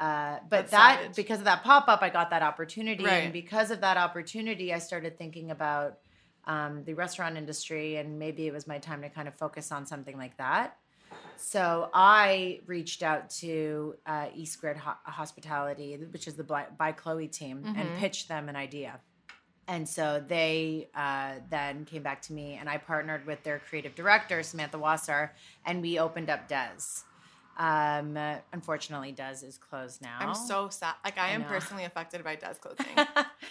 [0.00, 1.16] Uh, but That's that savage.
[1.16, 3.22] because of that pop up, I got that opportunity, Right.
[3.24, 5.98] and because of that opportunity, I started thinking about
[6.46, 9.86] um, the restaurant industry, and maybe it was my time to kind of focus on
[9.86, 10.76] something like that.
[11.42, 17.28] So I reached out to uh, ESquared Ho- Hospitality, which is the by, by Chloe
[17.28, 17.96] team, and Mhm.
[17.98, 19.00] pitched them an idea.
[19.66, 23.94] And so they uh, then came back to me, and I partnered with their creative
[23.94, 25.32] director, Samantha Wasser,
[25.64, 27.04] and we opened up Dez.
[27.60, 28.16] Um,
[28.54, 30.16] unfortunately, Dez is closed now.
[30.18, 30.94] I'm so sad.
[31.04, 31.46] Like I I am know.
[31.48, 32.86] personally affected by Dez closing.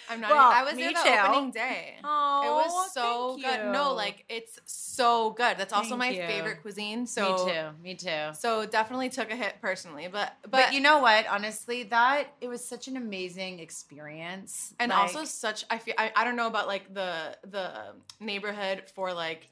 [0.10, 0.32] I'm not.
[0.32, 1.28] Well, even, I was there the too.
[1.28, 1.98] opening day.
[2.04, 3.72] Oh, it was so good.
[3.72, 5.58] No, like it's so good.
[5.60, 6.26] That's also Thank my you.
[6.26, 7.06] favorite cuisine.
[7.06, 7.84] So me too.
[7.84, 8.34] Me too.
[8.34, 11.28] So definitely took a hit personally, but but, But, you know what?
[11.28, 16.12] Honestly, that it was such an amazing experience, and Like, also such I feel I,
[16.16, 17.72] I don't know about like the the
[18.20, 19.50] neighborhood for like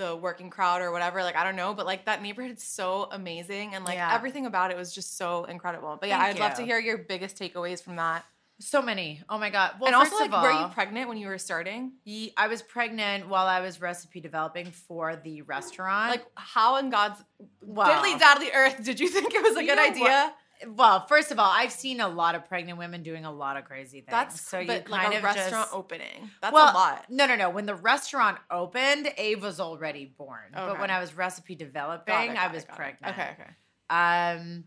[0.00, 3.74] the working crowd or whatever like I don't know but like that neighborhood's so amazing
[3.74, 4.14] and like Yeah.
[4.14, 6.98] everything about it was just so incredible but yeah Thank I'd love to hear your
[6.98, 8.24] biggest takeaways from that
[8.62, 9.22] so many.
[9.30, 9.76] Oh my god!
[9.80, 12.60] Well, and also like all, were you pregnant when you were starting Ye- I was
[12.60, 16.10] pregnant while I was recipe developing for the restaurant.
[16.10, 17.22] like how in God's
[17.62, 17.86] Wow.
[17.88, 20.34] diddly daddly earth did you think it was a You good idea
[20.68, 23.64] well, first of all, I've seen a lot of pregnant women doing a lot of
[23.64, 24.10] crazy things.
[24.10, 27.06] that's so you but like kind a of restaurant just, opening that's well, a lot
[27.08, 27.50] No, no, no.
[27.50, 30.52] When the restaurant opened, Ave was already born.
[30.52, 32.76] But when I was recipe developing, it, I was it, got it.
[32.76, 33.18] pregnant.
[33.18, 33.50] okay okay
[33.88, 34.64] Um,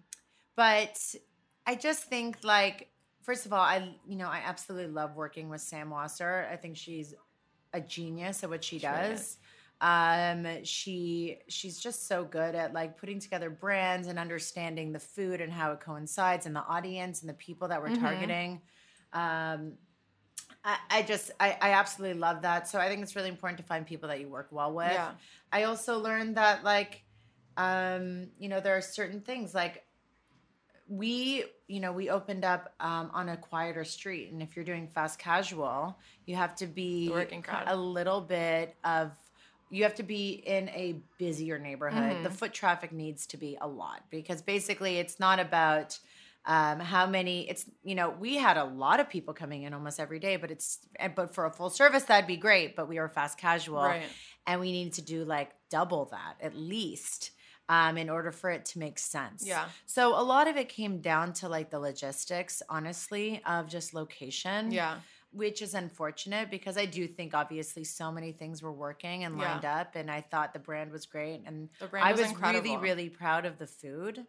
[0.55, 1.15] but
[1.65, 2.89] I just think like
[3.21, 6.47] first of all, I you know I absolutely love working with Sam Wasser.
[6.51, 7.13] I think she's
[7.73, 9.37] a genius at what she She does.
[9.83, 15.41] Um, she she's just so good at like putting together brands and understanding the food
[15.41, 17.99] and how it coincides and the audience and the people that we're Mhm.
[17.99, 18.61] targeting.
[19.11, 19.73] Um,
[20.63, 22.69] I, I just I, I absolutely love that.
[22.69, 24.89] So I think it's really important to find people that you work well with.
[24.93, 25.11] Yeah.
[25.51, 27.03] I also learned that like
[27.57, 29.85] um, you know, there are certain things like
[30.87, 34.85] we you know we opened up um, on a quieter street and if you're doing
[34.87, 37.63] fast casual you have to be The working crowd.
[37.67, 39.11] a little bit of
[39.73, 42.23] you have to be in a busier neighborhood Mhm.
[42.23, 45.99] the foot traffic needs to be a lot because basically it's not about
[46.45, 49.97] um, how many it's you know we had a lot of people coming in almost
[49.99, 50.79] every day but it's
[51.15, 54.03] but for a full service that'd be great but we are fast casual Right.
[54.45, 57.31] and we need to do like double that at least
[57.69, 59.41] um, in order for it to make sense.
[59.47, 59.69] Yeah.
[59.85, 64.69] So a lot of it came down to like the logistics, honestly, of just location.
[64.73, 64.99] Yeah.
[65.33, 69.53] Which is unfortunate because I do think obviously so many things were working and Yeah.
[69.53, 72.35] lined up, and I thought the brand was great, and The brand I was was
[72.39, 74.25] really, really proud of the food.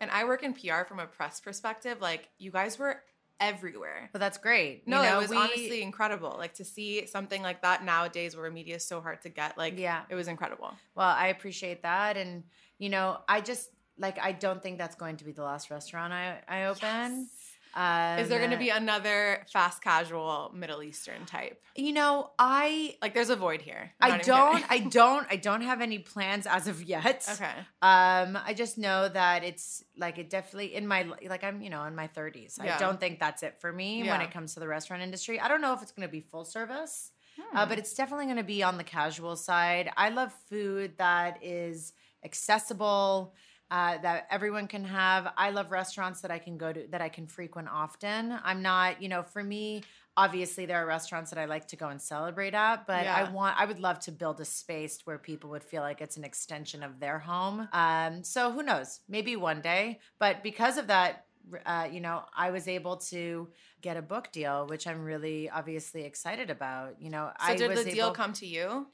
[0.00, 2.00] And I work in PR from a press perspective.
[2.00, 3.02] Like you guys were
[3.40, 4.10] everywhere.
[4.12, 4.82] But that's great.
[4.84, 6.34] You No, know, it was we- honestly incredible.
[6.36, 9.56] Like to see something like that nowadays where media is so hard to get.
[9.56, 10.02] Like Yeah.
[10.08, 10.74] it was incredible.
[10.96, 12.42] Well, I appreciate that, and
[12.78, 16.12] you know, I just like I don't think that's going to be the last restaurant
[16.12, 17.28] I I open.
[17.74, 21.62] Um, is there going to be another fast casual Middle Eastern type?
[21.76, 23.92] You know, I Like there's a void here.
[24.00, 24.64] I'm I don't.
[24.70, 27.26] I don't I don't have any plans as of yet.
[27.32, 27.52] okay.
[27.82, 31.84] Um I just know that it's like it definitely in my like I'm, you know,
[31.84, 32.58] in my 30s.
[32.62, 32.76] Yeah.
[32.76, 35.38] I don't think that's it for me when it comes to the restaurant industry.
[35.38, 37.12] I don't know if it's going to be full service.
[37.54, 37.68] Uh, Hmm.
[37.68, 39.92] but it's definitely going to be on the casual side.
[39.96, 41.92] I love food that is
[42.24, 43.34] accessible,
[43.70, 45.32] uh, that everyone can have.
[45.36, 48.38] I love restaurants that I can go to, that I can frequent often.
[48.42, 49.82] I'm not, you know, for me,
[50.16, 53.60] obviously there are restaurants that I like to go and celebrate at, but I want,
[53.60, 56.82] I would love to build a space where people would feel like it's an extension
[56.82, 57.68] of their home.
[57.72, 59.00] Um, so who knows?
[59.08, 60.00] Maybe one day.
[60.18, 61.26] But because of that,
[61.64, 63.48] uh, you know, I was able to
[63.80, 67.00] get a book deal, which I'm really obviously excited about.
[67.00, 68.86] You know, so I did the deal able- come to you?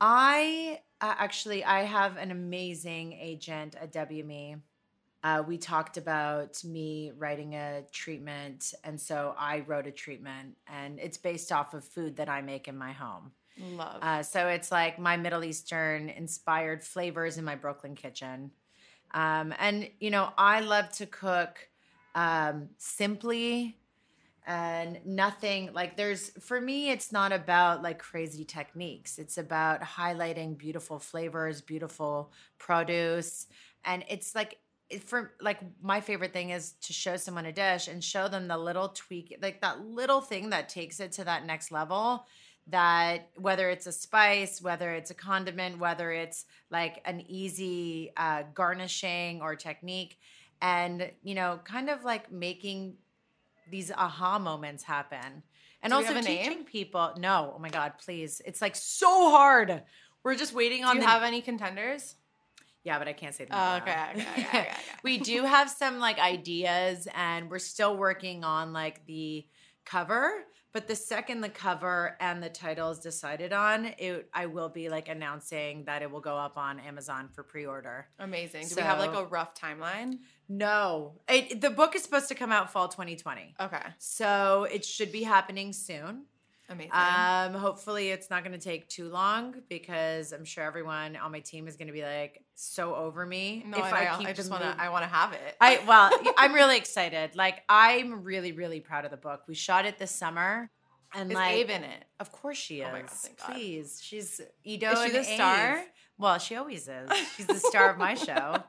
[0.00, 4.60] I uh, actually I have an amazing agent at WME.
[5.24, 10.98] Uh, we talked about me writing a treatment, and so I wrote a treatment, and
[10.98, 13.30] it's based off of food that I make in my home.
[13.58, 14.02] Love.
[14.02, 18.50] Uh, so it's like my Middle Eastern inspired flavors in my Brooklyn kitchen.
[19.12, 21.68] Um, and, you know, I love to cook
[22.14, 23.76] um, simply
[24.46, 29.18] and nothing like there's, for me, it's not about like crazy techniques.
[29.18, 33.46] It's about highlighting beautiful flavors, beautiful produce.
[33.84, 34.58] And it's like,
[35.06, 38.58] for like my favorite thing is to show someone a dish and show them the
[38.58, 42.26] little tweak like that little thing that takes it to that next level
[42.68, 48.44] that whether it's a spice, whether it's a condiment, whether it's like an easy uh,
[48.54, 50.18] garnishing or technique,
[50.60, 52.94] and you know, kind of like making
[53.72, 55.42] these aha moments happen,
[55.82, 56.44] and Do also have a name?
[56.44, 57.14] teaching people.
[57.18, 58.40] No, oh my god, please!
[58.44, 59.82] It's like so hard.
[60.22, 61.08] We're just waiting Do on you the.
[61.08, 62.14] have any contenders?
[62.84, 63.56] yeah, but I can't say them.
[63.58, 64.68] Oh, okay, okay, okay, okay, okay.
[65.02, 69.46] we do have some like ideas, and we're still working on like the
[69.84, 70.44] cover.
[70.72, 74.88] But the second the cover and the title is decided on, it I will be
[74.88, 78.06] like announcing that it will go up on Amazon for pre-order.
[78.18, 78.68] Amazing.
[78.68, 80.20] Do we have like a rough timeline?
[80.48, 83.82] No, it, the book is supposed to come out fall 2020, Okay.
[83.98, 86.24] so it should be happening soon.
[86.68, 86.92] Amazing.
[86.92, 91.40] Um, hopefully it's not going to take too long because I'm sure everyone on my
[91.40, 94.34] team is going to be like so over me no, if I, I, I, keep
[94.34, 94.74] just want to.
[94.78, 95.56] I want to have it.
[95.60, 97.34] I well, I'm really excited.
[97.36, 99.42] Like I'm really really proud of the book.
[99.48, 100.70] We shot it this summer,
[101.14, 102.04] and Is like Ave in it?
[102.20, 102.86] of course she is.
[102.88, 103.52] Oh my God, thank God.
[103.52, 104.92] Please, she's Ido.
[104.92, 105.82] Is she the star?
[106.18, 107.10] Well, she always is.
[107.36, 108.62] She's the star of my show.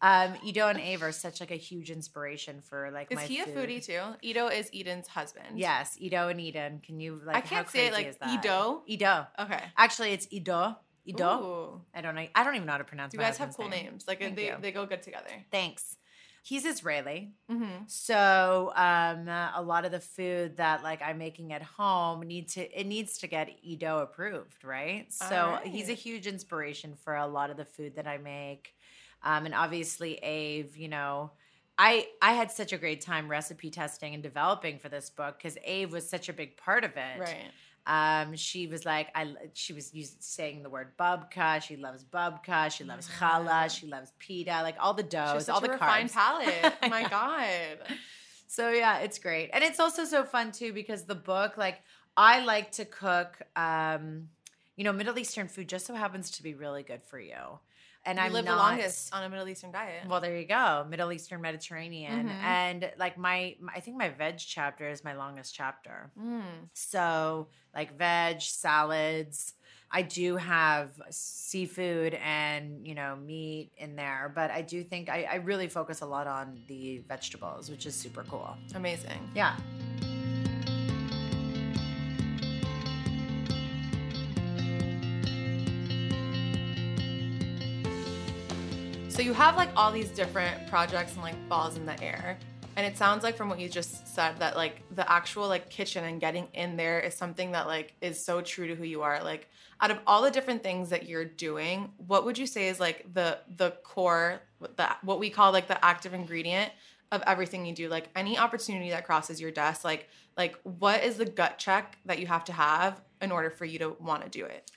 [0.00, 3.40] Um, Ido and Ave are such like a huge inspiration for like Is my he
[3.40, 4.00] a foodie too?
[4.22, 5.58] Ido is Eden's husband.
[5.58, 6.80] Yes, Ido and Eden.
[6.84, 7.36] Can you like?
[7.36, 8.16] I can't say it like?
[8.28, 8.82] Ido.
[8.86, 9.26] Ido.
[9.38, 9.62] Okay.
[9.76, 10.76] Actually, it's Ido.
[11.04, 11.80] Ido.
[11.94, 12.26] I don't know.
[12.34, 13.14] I don't even know how to pronounce.
[13.14, 13.16] It.
[13.16, 13.86] You guys have cool name.
[13.86, 14.04] names.
[14.06, 14.56] Like Thank they, you.
[14.60, 15.30] they go good together.
[15.50, 15.96] Thanks.
[16.42, 17.32] He's Israeli.
[17.50, 17.84] Mm-hmm.
[17.88, 22.48] So um, uh, a lot of the food that like I'm making at home need
[22.50, 25.12] to it needs to get Ido approved, right?
[25.12, 28.72] So All he's a huge inspiration for a lot of the food that I make,
[29.22, 30.70] um, and obviously Ave.
[30.76, 31.30] You know,
[31.76, 35.56] I I had such a great time recipe testing and developing for this book because
[35.66, 37.20] Ave was such a big part of it.
[37.20, 37.50] Right.
[37.86, 39.32] Um, she was like, I.
[39.54, 41.62] She was used, saying the word babka.
[41.62, 42.70] She loves babka.
[42.70, 43.28] She loves Yeah.
[43.30, 43.70] challah.
[43.70, 44.60] She loves pita.
[44.62, 46.12] Like all the doughs, all the refined carbs.
[46.12, 46.74] palate.
[46.90, 47.78] My god.
[48.46, 49.50] So yeah, it's great.
[49.52, 51.80] And it's also so fun too because the book, like
[52.16, 54.28] I like to cook um,
[54.76, 57.58] you know, Middle Eastern food just so happens to be really good for you.
[58.08, 60.08] And I live not, the longest on a Middle Eastern diet.
[60.08, 62.42] Well, there you go, Middle Eastern Mediterranean, Mhm.
[62.42, 66.10] and like my, my, I think my veg chapter is my longest chapter.
[66.18, 66.68] Mm.
[66.72, 69.54] So like veg salads.
[69.90, 75.26] I do have seafood and you know meat in there, but I do think I,
[75.30, 78.54] I really focus a lot on the vegetables, which is super cool.
[78.74, 79.30] Amazing.
[79.34, 79.56] Yeah.
[89.28, 92.38] You have like all these different projects and like balls in the air.
[92.76, 96.02] And it sounds like from what you just said that like the actual like kitchen
[96.04, 99.22] and getting in there is something that like is so true to who you are.
[99.22, 99.50] Like
[99.82, 103.04] out of all the different things that you're doing, what would you say is like
[103.12, 104.40] the the core
[104.76, 106.72] the what we call like the active ingredient
[107.12, 107.90] of everything you do?
[107.90, 110.08] Like any opportunity that crosses your desk, like
[110.38, 113.78] like what is the gut check that you have to have in order for you
[113.80, 114.70] to want to do it?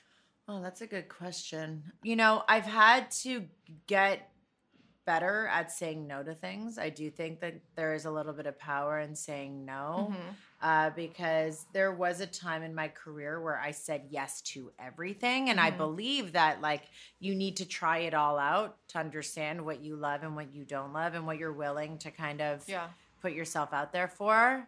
[0.49, 1.84] Oh, that's a good question.
[2.04, 3.45] You know, I've had to
[3.88, 4.31] get
[5.12, 6.78] better at saying no to things.
[6.78, 10.36] I do think that there is a little bit of power in saying no Mhm.
[10.62, 15.49] uh, because there was a time in my career where I said yes to everything.
[15.49, 15.78] And I Mhm.
[15.78, 16.84] believe that, like,
[17.20, 20.64] you need to try it all out to understand what you love and what you
[20.64, 22.89] don't love and what you're willing to kind of Yeah.
[23.20, 24.66] put yourself out there for.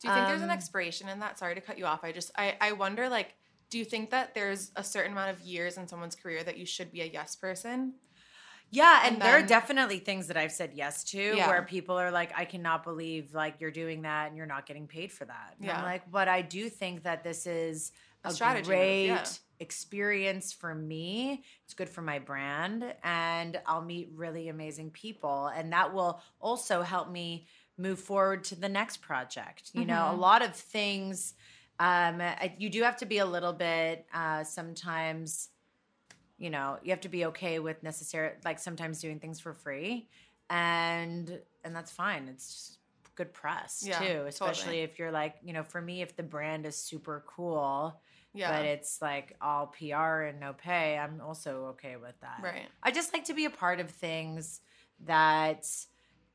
[0.00, 1.38] Do you think there's an Um, expiration in that?
[1.38, 2.04] Sorry to cut you off.
[2.04, 3.34] I just I I wonder like
[3.70, 6.66] do you think that there's a certain amount of years in someone's career that you
[6.66, 7.94] should be a yes person?
[8.70, 11.48] Yeah, and, And there are definitely things that I've said yes to Yeah.
[11.48, 14.86] where people are like, I cannot believe like you're doing that and you're not getting
[14.86, 15.56] paid for that.
[15.58, 15.78] And Yeah.
[15.78, 17.92] I'm like, but I do think that this is
[18.24, 19.24] A a, strategy great yeah.
[19.58, 21.44] experience for me.
[21.64, 25.48] It's good for my brand and I'll meet really amazing people.
[25.48, 29.70] And that will also help me move forward to the next project.
[29.74, 30.18] You know, a Mhm.
[30.18, 31.34] lot of things
[31.78, 35.48] um, I- you do have to be a little bit uh, sometimes
[36.40, 40.08] you know you have to be okay with necessary like sometimes doing things for free
[40.48, 42.78] and and that's fine it's
[43.14, 44.82] good press Yeah, too especially totally.
[44.82, 48.00] if you're like you know for me if the brand is super cool
[48.32, 48.50] Yeah.
[48.50, 52.68] but it's like all pr and no pay i'm also okay with that Right.
[52.82, 54.60] i just like to be a part of things
[55.04, 55.66] that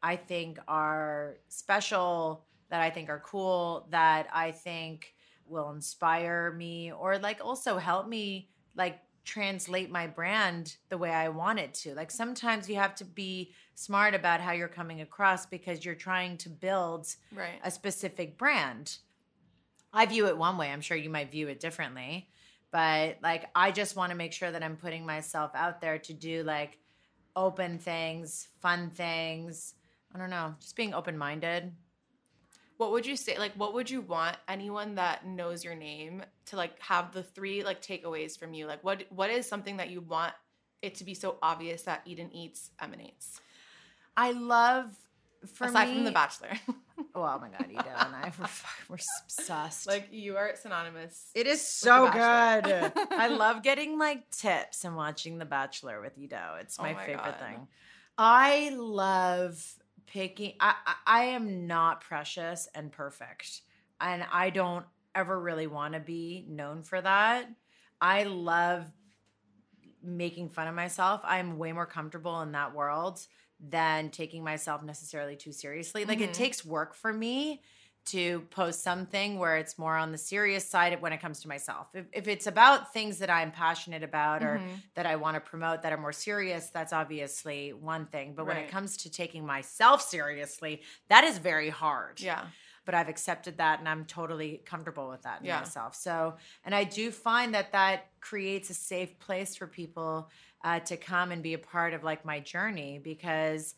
[0.03, 5.13] i think are special that i think are cool that i think
[5.47, 11.29] will inspire me or like also help me like translate my brand the way I
[11.29, 11.95] want it to.
[11.95, 16.37] Like sometimes you have to be smart about how you're coming across because you're trying
[16.37, 17.59] to build right.
[17.63, 18.99] a specific brand.
[19.91, 20.69] I view it one way.
[20.71, 22.29] I'm sure you might view it differently.
[22.71, 26.13] But like I just want to make sure that I'm putting myself out there to
[26.13, 26.77] do like
[27.35, 29.73] open things, fun things.
[30.13, 31.73] I don't know, just being open-minded.
[32.77, 36.55] What would you say like what would you want anyone that knows your name to
[36.57, 38.65] like have the three like takeaways from you?
[38.67, 40.33] Like what what is something that you want
[40.81, 43.39] it to be so obvious that Eden Eats emanates?
[44.17, 44.89] I love
[45.53, 46.51] for Aside me, from The Bachelor.
[47.17, 48.47] Oh my god, and I we're,
[48.89, 49.87] we're obsessed.
[49.87, 51.29] like you are synonymous.
[51.33, 52.91] it is so good.
[53.11, 56.55] I love getting like tips and watching The Bachelor with Ido.
[56.59, 57.39] It's Oh my, my favorite God.
[57.39, 57.67] thing.
[58.17, 59.65] I love
[60.15, 60.53] picking.
[60.61, 63.61] I, I I am not precious and perfect,
[63.99, 67.49] and I don't ever really want to be known for that.
[67.99, 68.91] I love
[70.01, 71.21] making fun of myself.
[71.23, 73.19] I'm way more comfortable in that world
[73.59, 76.05] than taking myself necessarily too seriously.
[76.05, 76.23] Like Mhm.
[76.29, 77.61] it takes work for me
[78.05, 81.87] to post something where it's more on the serious side when it comes to myself.
[81.93, 84.81] If, if it's about things that I'm passionate about or Mhm.
[84.93, 88.35] that I want to promote that are more serious, that's obviously one thing.
[88.35, 92.45] But when it comes to taking myself seriously, that is very hard Yeah.
[92.85, 95.59] but I've accepted that and I'm totally comfortable with that in Yeah.
[95.59, 95.95] myself.
[95.95, 100.29] So, and I do find that that creates a safe place for people
[100.63, 103.75] uh, to come and be a part of like my journey because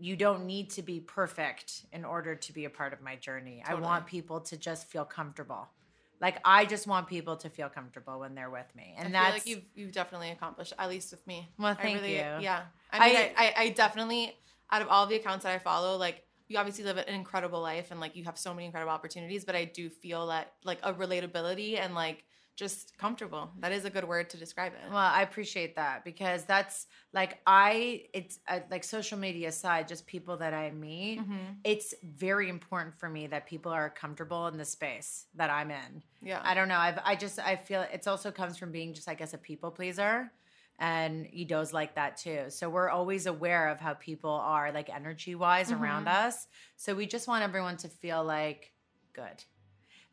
[0.00, 3.62] you don't need to be perfect in order to be a part of my journey.
[3.66, 5.68] I want people to just feel comfortable.
[6.20, 9.44] Like I just want people to feel comfortable when they're with me, and I that's
[9.44, 11.48] feel like you've you've definitely accomplished at least with me.
[11.58, 12.24] Well, thank really, you.
[12.40, 14.34] Yeah, I mean, I- I, I, I definitely
[14.70, 17.90] out of all the accounts that I follow, like you obviously live an incredible life
[17.90, 20.92] and like you have so many incredible opportunities, but I do feel that like a
[20.92, 22.24] relatability and like
[22.56, 23.50] just comfortable.
[23.60, 24.80] That is a good word to describe it.
[24.88, 30.06] Well, I appreciate that because that's like I it's uh, like social media aside, just
[30.06, 31.20] people that I meet.
[31.20, 31.56] Mhm.
[31.64, 36.02] It's very important for me that people are comfortable in the space that I'm in.
[36.22, 36.76] Yeah, I don't know.
[36.78, 39.70] I've I just I feel it's also comes from being just I guess a people
[39.70, 40.30] pleaser.
[40.82, 42.44] And Ido's like that too.
[42.48, 46.26] So we're always aware of how people are like energy wise around Mhm.
[46.26, 46.46] us.
[46.76, 48.72] So we just want everyone to feel like
[49.12, 49.44] good.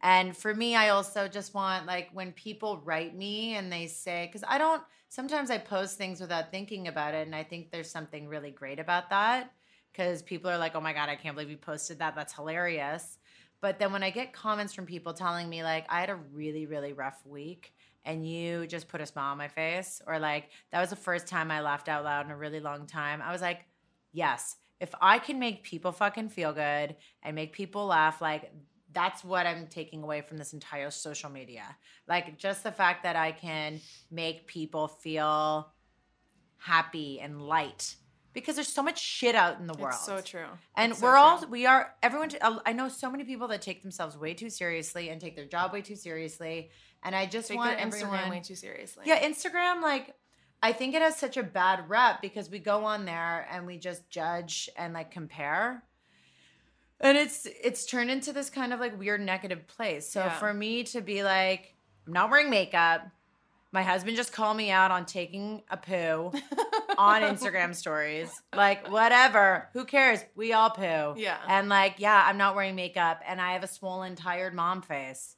[0.02, 4.28] And for me, I also just want like when people write me and they say,
[4.28, 7.26] because I don't, sometimes I post things without thinking about it.
[7.26, 9.52] And I think there's something really great about that
[9.92, 12.16] because people are like, oh my God, I can't believe you posted that.
[12.16, 13.18] That's hilarious.
[13.60, 16.68] But then when I get comments from people telling me, like, I had a really,
[16.68, 17.74] really rough week
[18.06, 21.28] and you just put a smile on my face, or like, that was the first
[21.28, 23.66] time I laughed out loud in a really long time, I was like,
[24.14, 28.52] yes, if I can make people fucking feel good and make people laugh, like,
[28.98, 31.64] that's what I'm taking away from this entire social media.
[32.08, 33.80] Like, just the fact that I can
[34.10, 35.72] make people feel
[36.58, 37.96] happy and light
[38.34, 39.94] because there's so much shit out in the world.
[39.96, 40.48] It's so true.
[40.76, 41.20] And It's we're true.
[41.20, 42.30] all we are everyone.
[42.66, 45.74] I know so many people that take themselves way too seriously and take their job
[45.74, 46.72] way too seriously.
[47.04, 48.30] And I just take want their Instagram everyone.
[48.32, 49.04] way too seriously.
[49.06, 50.16] yeah, Instagram like.
[50.64, 53.78] I think it has such a bad rep because we go on there and we
[53.78, 55.84] just judge and like compare.
[57.00, 60.08] And it's it's turned into this kind of like weird negative place.
[60.10, 60.30] So Yeah.
[60.40, 61.76] for me to be like,
[62.08, 63.08] I'm not wearing makeup.
[63.72, 66.32] My husband just called me out on taking a poo
[66.98, 68.42] on Instagram stories.
[68.56, 69.70] Like, whatever.
[69.74, 70.22] Who cares?
[70.36, 71.14] We all poo.
[71.18, 71.38] Yeah.
[71.48, 75.36] And like, yeah, I'm not wearing makeup and I have a swollen, tired mom face.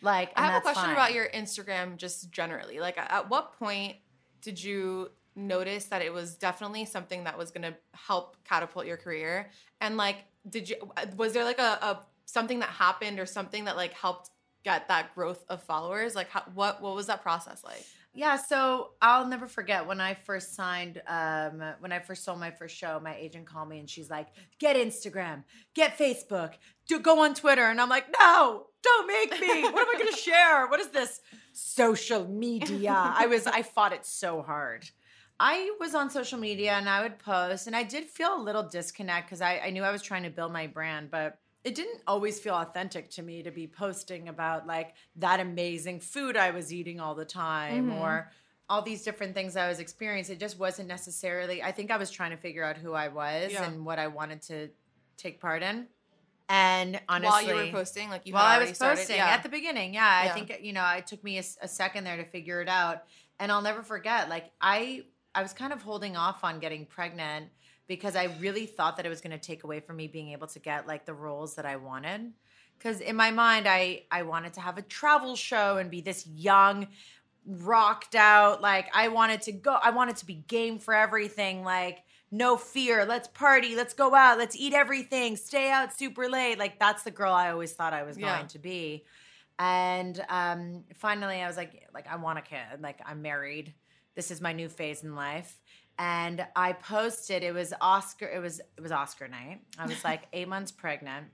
[0.00, 0.92] Like, I have a question fine.
[0.92, 2.78] about your Instagram just generally.
[2.78, 3.96] Like, at what point
[4.40, 8.96] did you notice that it was definitely something that was going to help catapult your
[8.96, 9.50] career?
[9.80, 10.18] And like,
[10.50, 10.76] did you
[11.16, 14.30] was there like a, a something that happened or something that like helped
[14.64, 16.14] get that growth of followers?
[16.14, 17.84] Like, how, what what was that process like?
[18.14, 22.50] Yeah, so I'll never forget when I first signed, um, when I first sold my
[22.50, 24.26] first show, my agent called me and she's like,
[24.58, 25.44] get Instagram,
[25.74, 26.54] get Facebook,
[26.88, 27.62] do, go on Twitter.
[27.62, 29.62] And I'm like, no, don't make me.
[29.62, 30.66] What am I going to share?
[30.66, 31.20] What is this
[31.52, 32.92] social media?
[32.92, 34.90] I was, I fought it so hard.
[35.40, 38.62] I was on social media and I would post, and I did feel a little
[38.64, 42.00] disconnect because I, I knew I was trying to build my brand, but it didn't
[42.06, 46.72] always feel authentic to me to be posting about like that amazing food I was
[46.72, 48.00] eating all the time Mhm.
[48.00, 48.32] or
[48.70, 50.36] all these different things I was experiencing.
[50.36, 53.52] It just wasn't necessarily, I think I was trying to figure out who I was
[53.52, 53.64] Yeah.
[53.64, 54.68] and what I wanted to
[55.16, 55.86] take part in.
[56.50, 59.28] And honestly, While you were posting, like you while I was started- posting yeah.
[59.28, 60.30] at the beginning, yeah, Yeah.
[60.30, 63.04] I think you know it took me a second there to figure it out,
[63.38, 64.28] and I'll never forget.
[64.28, 65.04] Like I,
[65.38, 67.46] I was kind of holding off on getting pregnant
[67.86, 70.48] because I really thought that it was going to take away from me being able
[70.48, 72.32] to get like the roles that I wanted.
[72.76, 76.26] Because in my mind, I I wanted to have a travel show and be this
[76.26, 76.88] young,
[77.46, 78.60] rocked out.
[78.62, 79.72] Like I wanted to go.
[79.80, 81.62] I wanted to be game for everything.
[81.62, 83.04] Like no fear.
[83.04, 83.76] Let's party.
[83.76, 84.38] Let's go out.
[84.38, 85.36] Let's eat everything.
[85.36, 86.58] Stay out super late.
[86.58, 88.36] Like that's the girl I always thought I was Yeah.
[88.36, 89.04] going to be.
[89.60, 92.80] And um, finally, I was like, like I want a kid.
[92.80, 93.72] Like I'm married.
[94.18, 95.60] This is my new phase in life.
[95.96, 97.44] And I posted.
[97.44, 98.26] It was Oscar.
[98.26, 99.60] It was it was Oscar night.
[99.78, 101.26] I was like eight months pregnant.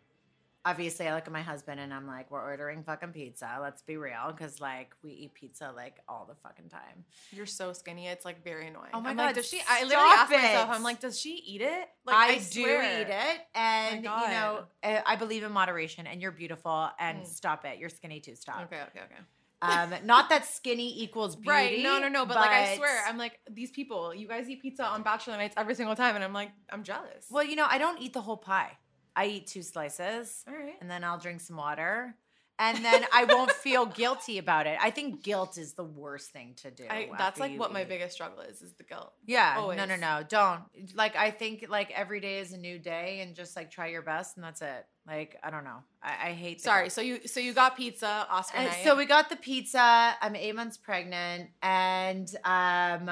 [0.66, 3.58] Obviously, I look at my husband and I'm like, we're ordering fucking pizza.
[3.60, 7.04] Let's be real, because like we eat pizza like all the fucking time.
[7.30, 8.06] You're so skinny.
[8.08, 8.90] It's like very annoying.
[8.92, 9.62] Oh my I'm God, Like, does she?
[9.66, 10.68] I literally asked myself.
[10.70, 11.88] I'm like, does she eat it?
[12.04, 13.00] Like I, do swear.
[13.00, 16.06] eat it, and you know, uh, I believe in moderation.
[16.06, 17.26] And you're beautiful, and Mm.
[17.26, 17.78] stop it.
[17.78, 18.34] You're skinny too.
[18.34, 18.60] Stop.
[18.64, 19.20] Okay, okay, okay.
[19.64, 21.48] Um, not that skinny equals beauty.
[21.50, 21.82] Right.
[21.82, 22.26] No, no, no.
[22.26, 25.54] But, like, I swear, I'm like, these people, you guys eat pizza on bachelor nights
[25.56, 26.14] every single time.
[26.16, 27.26] And I'm like, I'm jealous.
[27.30, 28.72] well, you know, I don't eat the whole pie.
[29.16, 30.74] I eat two slices, All right.
[30.80, 32.16] and then I'll drink some water,
[32.58, 34.78] and then I won't feel guilty about it.
[34.80, 36.84] I think guilt is the worst thing to do.
[36.88, 39.12] I, that's like what my biggest struggle is, is the guilt.
[39.26, 39.76] Yeah, no, Always.
[39.78, 40.62] no, no, don't.
[40.94, 44.02] Like, I think like every day is a new day, and just like try your
[44.02, 44.86] best, and that's it.
[45.06, 45.82] Like, I don't know.
[46.02, 46.60] I, I hate.
[46.60, 46.88] Sorry.
[46.90, 50.14] So you, so you got pizza, Oscar Uh, so we got the pizza.
[50.20, 53.10] I'm eight months pregnant, and um,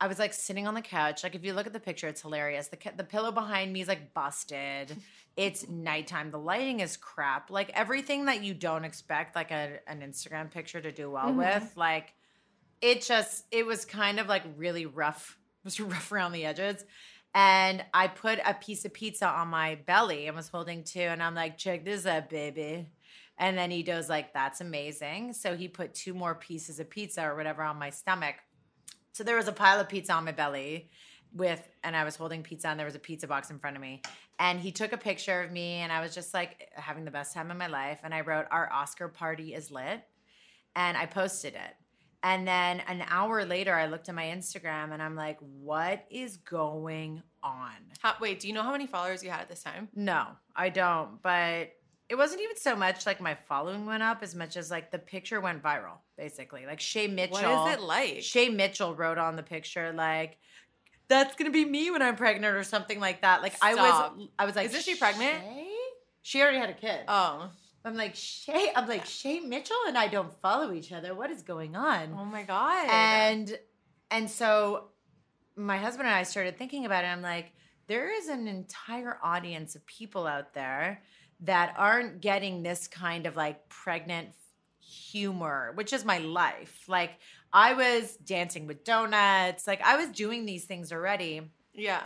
[0.00, 1.22] I was like sitting on the couch.
[1.24, 2.68] Like if you look at the picture, it's hilarious.
[2.68, 4.96] The the pillow behind me is like busted.
[5.38, 6.32] It's nighttime.
[6.32, 7.48] The lighting is crap.
[7.48, 11.36] Like everything that you don't expect, like a, an Instagram picture to do well Mhm.
[11.36, 11.76] with.
[11.76, 12.12] Like
[12.80, 15.38] it just it was kind of like really rough.
[15.60, 16.84] It was rough around the edges.
[17.34, 21.22] And I put a piece of pizza on my belly and was holding two, and
[21.22, 22.88] I'm like, check this out, baby.
[23.38, 27.22] And then he does like, "That's amazing." So he put two more pieces of pizza
[27.24, 28.34] or whatever on my stomach.
[29.12, 30.90] So there was a pile of pizza on my belly
[31.32, 33.82] with and I was holding pizza and there was a pizza box in front of
[33.82, 34.02] me.
[34.38, 37.34] And he took a picture of me and I was just like having the best
[37.34, 40.02] time of my life and I wrote our Oscar party is lit
[40.76, 41.74] and I posted it.
[42.22, 46.36] And then an hour later I looked at my Instagram and I'm like, "What is
[46.36, 49.88] going on?" How, wait, do you know how many followers you had at this time?
[49.94, 50.26] No,
[50.56, 51.22] I don't.
[51.22, 51.72] But
[52.08, 54.98] it wasn't even so much like my following went up as much as like the
[54.98, 56.64] picture went viral, basically.
[56.66, 57.34] Like Shay Mitchell.
[57.34, 58.22] What is it like?
[58.22, 60.38] Shay Mitchell wrote on the picture like,
[61.08, 63.42] "That's gonna be me when I'm pregnant" or something like that.
[63.42, 65.42] Like I was, I was like, Isn't she pregnant?
[65.42, 65.74] "Shay?"
[66.22, 67.00] She already had a kid.
[67.08, 67.50] oh,
[67.84, 68.70] I'm like Shay.
[68.74, 71.14] I'm like Shay Mitchell and I don't follow each other.
[71.14, 72.14] What is going on?
[72.18, 72.86] Oh my god.
[72.90, 73.58] and
[74.10, 74.88] and so
[75.56, 77.08] my husband and I started thinking about it.
[77.08, 77.52] I'm like,
[77.86, 81.02] there is an entire audience of people out there
[81.40, 84.30] that aren't getting this kind of like pregnant
[84.80, 86.84] humor, which is my life.
[86.88, 87.12] Like
[87.52, 91.42] I was dancing with donuts, like I was doing these things already.
[91.74, 92.04] yeah.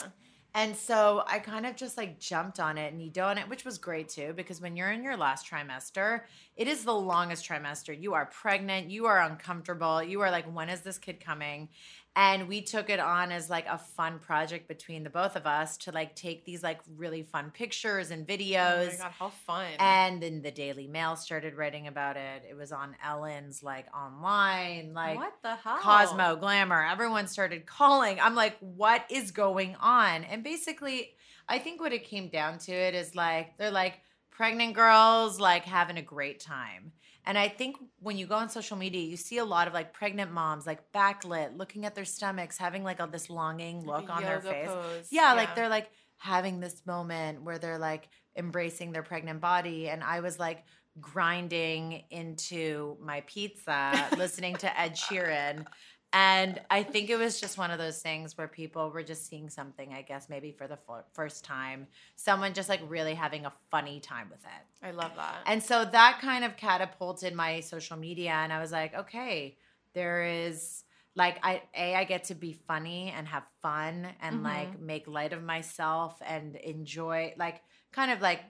[0.55, 3.65] And so I kind of just like jumped on it and you on it, which
[3.65, 6.23] was great too, because when you're in your last trimester,
[6.57, 7.99] it is the longest trimester.
[7.99, 11.71] You are pregnant, you are uncomfortable, you are like, when is this kid coming?
[12.15, 15.79] And we took it on as like a fun project between the both of us
[15.79, 18.89] to like take these like really fun pictures and videos.
[18.89, 19.67] Oh my god, how fun.
[19.79, 22.43] and then the Daily Mail started writing about it.
[22.49, 25.79] It was on Ellen's like online, like what the hell?
[25.81, 28.21] Cosmo, Glamour, everyone started calling.
[28.21, 30.25] I'm like, what is going on?
[30.25, 31.15] And basically,
[31.49, 34.01] I think what it came down to it is like, they're like
[34.31, 36.93] pregnant girls, like having a great time.
[37.25, 39.93] And I think when you go on social media, you see a lot of like
[39.93, 44.23] pregnant moms, like backlit, looking at their stomachs, having like all this longing look on
[44.23, 44.67] their face.
[44.67, 45.09] pose.
[45.11, 49.89] Yeah, like they're like having this moment where they're like embracing their pregnant body.
[49.89, 50.65] And I was like
[51.01, 55.67] grinding into my pizza, listening to Ed Sheeran.
[56.13, 59.49] And I think it was just one of those things where people were just seeing
[59.49, 61.87] something, I guess, maybe for the fir- first time.
[62.17, 64.87] Someone just like really having a funny time with it.
[64.87, 65.37] I love that.
[65.47, 68.33] And so that kind of catapulted my social media.
[68.33, 69.57] And I was like, okay,
[69.95, 70.85] there is
[71.15, 74.45] like I a I get to be funny and have fun and Mhm.
[74.45, 78.41] like make light of myself and enjoy like kind of like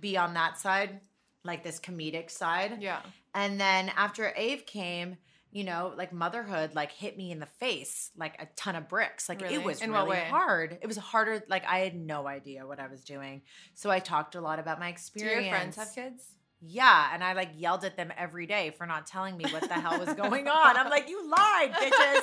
[0.00, 1.00] be on that side,
[1.44, 2.78] like this comedic side.
[2.82, 3.00] yeah.
[3.34, 5.16] And then after Ave came,
[5.50, 9.28] you know, like motherhood like hit me in the face like a ton of bricks.
[9.28, 9.54] Like Really?
[9.54, 10.78] it was In really hard.
[10.82, 11.42] It was harder.
[11.48, 13.42] Like I had no idea what I was doing.
[13.74, 15.38] So I talked a lot about my experience.
[15.38, 16.22] Do your friends have kids?
[16.60, 19.74] Yeah, and I like yelled at them every day for not telling me what the
[19.74, 20.76] hell was going on.
[20.76, 22.20] I'm like, you lied, bitches.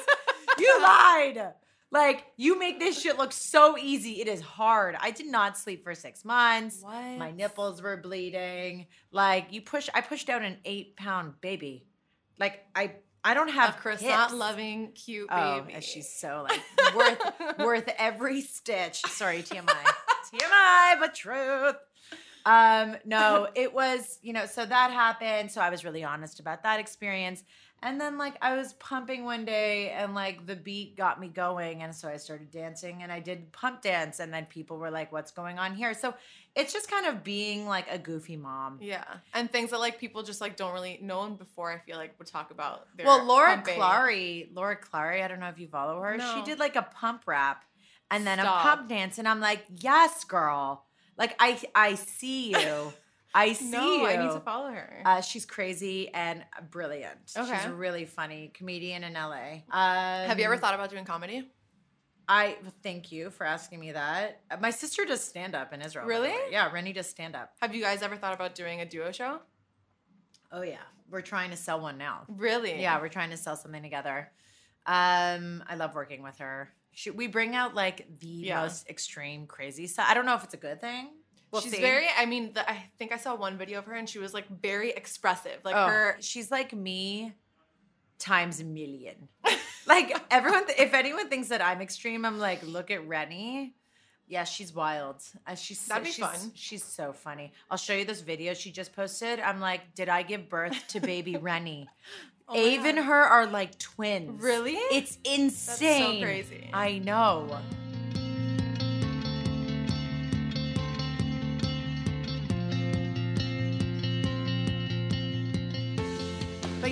[0.59, 1.53] You lied.
[1.91, 4.19] Like, you make this shit look so easy.
[4.19, 4.97] It is hard.
[4.99, 6.79] I did not sleep for six months.
[6.81, 7.17] What?
[7.17, 8.87] My nipples were bleeding.
[9.11, 11.85] Like, you push, I pushed out an eight pound baby.
[12.37, 12.95] Like, I,
[13.25, 14.11] I don't have Of course, hips.
[14.13, 15.73] not loving cute Oh, baby.
[15.73, 16.61] and she's so like
[16.95, 17.19] worth
[17.59, 19.01] worth every stitch.
[19.07, 19.65] Sorry, TMI.
[20.31, 21.75] TMI, but truth.
[22.45, 25.51] Um, no, it was, you know, so that happened.
[25.51, 27.43] So I was really honest about that experience.
[27.81, 31.83] And then like I was pumping one day and like the beat got me going.
[31.83, 34.19] And so I started dancing and I did pump dance.
[34.19, 35.93] And then people were like, what's going on here?
[35.93, 36.15] So
[36.55, 38.79] it's just kind of being like a goofy mom.
[38.81, 39.03] Yeah,
[39.33, 41.71] and things that like people just like don't really know before.
[41.71, 42.87] I feel like would talk about.
[42.95, 43.77] Their Well, Laura pumping.
[43.77, 46.17] Clery, Laura Clery, I don't know if you follow her.
[46.19, 47.65] She did like a pump rap
[48.09, 48.65] and then Stop.
[48.65, 50.85] a pump dance, and I'm like, yes, girl.
[51.17, 52.93] Like I, I see you.
[53.37, 54.07] I see No, you.
[54.07, 55.01] I need to follow her.
[55.05, 57.17] Uh, she's crazy and brilliant.
[57.25, 57.65] She's Okay.
[57.65, 59.63] a really funny comedian in LA.
[59.69, 61.51] Um, Have you ever thought about doing comedy?
[62.29, 64.41] I thank you for asking me that.
[64.49, 66.07] Uh, My sister does stand up in Israel.
[66.07, 66.33] Really?
[66.49, 67.51] Yeah, Rennie does stand up.
[67.61, 69.41] Have you guys ever thought about doing a duo show?
[70.51, 70.77] Oh yeah,
[71.09, 72.23] we're trying to sell one now.
[72.29, 72.81] Really?
[72.81, 74.31] Yeah, we're trying to sell something together.
[74.85, 76.69] Um, I love working with her.
[76.93, 78.61] She, we bring out like the Yeah.
[78.61, 80.05] most extreme, crazy stuff.
[80.09, 81.09] I don't know if it's a good thing.
[81.55, 81.81] We'll she's see.
[81.81, 82.05] very.
[82.17, 84.47] I mean, the, I think I saw one video of her, and she was like
[84.61, 85.59] very expressive.
[85.63, 86.17] Like Oh, her.
[86.19, 87.33] She's like me
[88.19, 89.27] times a million.
[89.87, 93.73] like everyone, if anyone thinks that I'm extreme, I'm like, look at Rennie.
[94.27, 95.21] Yeah, she's wild.
[95.45, 96.51] Uh, she's so- That'd be she's, fun.
[96.55, 97.53] She's so funny.
[97.69, 99.39] I'll show you this video she just posted.
[99.39, 101.87] I'm like, did I give birth to baby Rennie?
[102.47, 104.39] Oh Ave and her are like twins.
[104.39, 104.75] Really?
[104.75, 105.87] It's insane.
[106.03, 106.69] It's so crazy.
[106.71, 107.57] I know.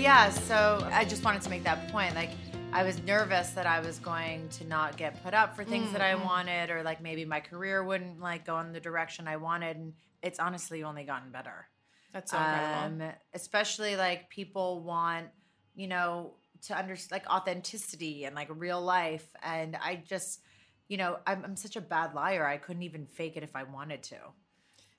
[0.04, 2.14] Yeah, so I just wanted to make that point.
[2.16, 2.32] Like,
[2.74, 6.02] I was nervous that I was going to not get put up for things that
[6.02, 6.26] I Mm-hmm.
[6.26, 9.78] wanted, or like maybe my career wouldn't like go in the direction I wanted.
[9.78, 11.68] And it's honestly only gotten better
[12.12, 12.78] That's so incredible.
[12.80, 13.02] um,
[13.34, 15.28] especially like people want
[15.76, 20.42] you know to understand like authenticity and like real life and i just
[20.88, 23.64] you know I'm, I'm such a bad liar i couldn't even fake it if i
[23.64, 24.18] wanted to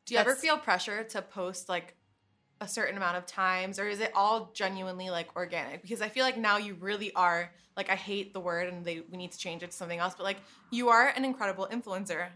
[0.07, 1.97] Do you ever feel pressure to post like
[2.61, 5.83] a certain amount of times, or is it all genuinely like organic?
[5.83, 9.03] Because I feel like now you really are like I hate the word, and they
[9.11, 10.15] we need to change it to something else.
[10.17, 10.39] But like
[10.71, 12.29] you are an incredible influencer.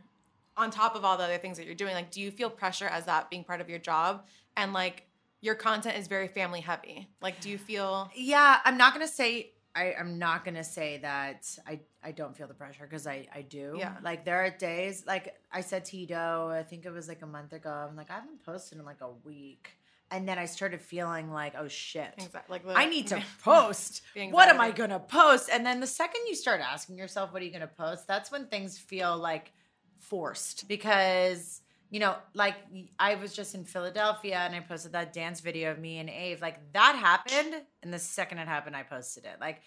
[0.56, 2.86] On top of all the other things that you're doing, like, do you feel pressure
[2.88, 4.26] as that being part of your job?
[4.56, 5.04] And like
[5.40, 7.08] your content is very family heavy.
[7.22, 8.10] Like, do you feel?
[8.16, 12.48] yeah i'm not gonna say I, i'm not gonna say that i i don't feel
[12.48, 13.94] the pressure because i i do Yeah.
[14.02, 17.26] like there are days like i said to Ido, i think it was like a
[17.26, 19.70] month ago i'm like i haven't posted in like a week
[20.11, 22.14] and then I started feeling like, oh shit.
[22.16, 22.61] Exactly.
[22.64, 24.02] Like I need to post.
[24.30, 25.50] What am I going to post?
[25.52, 28.06] And then the second you start asking yourself, what are you going to post?
[28.06, 29.52] That's when things feel like
[29.98, 32.54] forced because, you know, like
[32.98, 36.38] I was just in Philadelphia and I posted that dance video of me and Ave.
[36.40, 37.62] Like that happened.
[37.82, 39.36] And the second it happened, I posted it.
[39.40, 39.61] Like,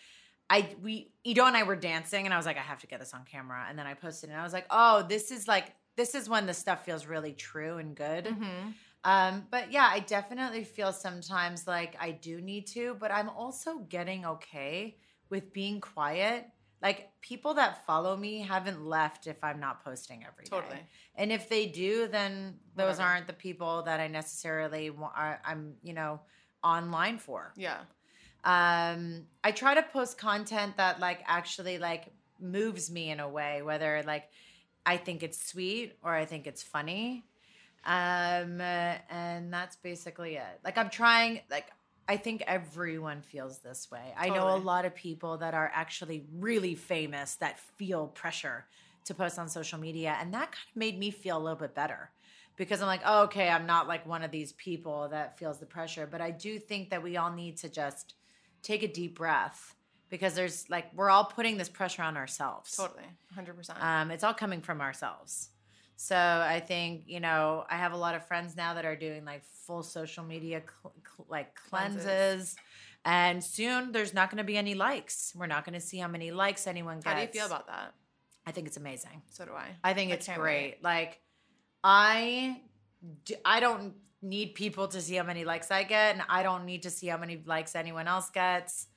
[0.50, 3.00] I, we, Ido and I were dancing and I was like, I have to get
[3.00, 3.66] this on camera.
[3.70, 5.66] And then I posted it and I was like, oh, this is like,
[5.96, 8.26] this is when the stuff feels really true and good.
[8.26, 8.74] Mhm.
[9.04, 13.80] Um, but yeah, I definitely feel sometimes like I do need to, but I'm also
[13.80, 14.98] getting okay
[15.30, 16.48] with being quiet.
[16.82, 20.50] Like people that follow me haven't left if I'm not posting every day.
[20.50, 20.82] Totally.
[21.16, 23.04] And if they do, then those Whatever.
[23.04, 25.14] aren't the people that I necessarily want.
[25.16, 26.22] I'm, you know,
[26.64, 27.54] online for.
[27.56, 27.80] Yeah.
[28.44, 33.62] Um, I try to post content that like actually like moves me in a way,
[33.62, 34.30] whether like
[34.86, 37.24] I think it's sweet or I think it's funny.
[37.84, 40.60] Um, uh, and that's basically it.
[40.64, 41.68] Like I'm trying, like
[42.08, 44.14] I think everyone feels this way.
[44.18, 48.66] I know a lot of people that are actually really famous that feel pressure
[49.06, 51.74] to post on social media, and that kind of made me feel a little bit
[51.74, 52.12] better
[52.58, 55.66] because I'm like, oh, okay, I'm not like one of these people that feels the
[55.66, 58.14] pressure, but I do think that we all need to just
[58.62, 59.76] take a deep breath
[60.10, 62.76] because there's like we're all putting this pressure on ourselves.
[62.76, 63.06] Totally.
[63.36, 63.82] 100%.
[63.82, 65.50] Um, it's all coming from ourselves.
[66.02, 69.24] So I think you know I have a lot of friends now that are doing
[69.24, 72.04] like full social media cl- cl- like cleanses.
[72.04, 72.56] Cleanses.
[73.06, 75.32] And soon there's not going to be any likes.
[75.36, 77.06] We're not going to see how many likes anyone gets.
[77.06, 77.94] How do you feel about that?
[78.48, 79.22] I think it's amazing.
[79.30, 79.76] So do I.
[79.84, 80.84] I think I it's great.
[80.84, 81.20] Like
[81.84, 83.94] I don't
[84.24, 87.08] need people to see how many likes I get and I don't need to see
[87.08, 88.88] how many likes anyone else gets.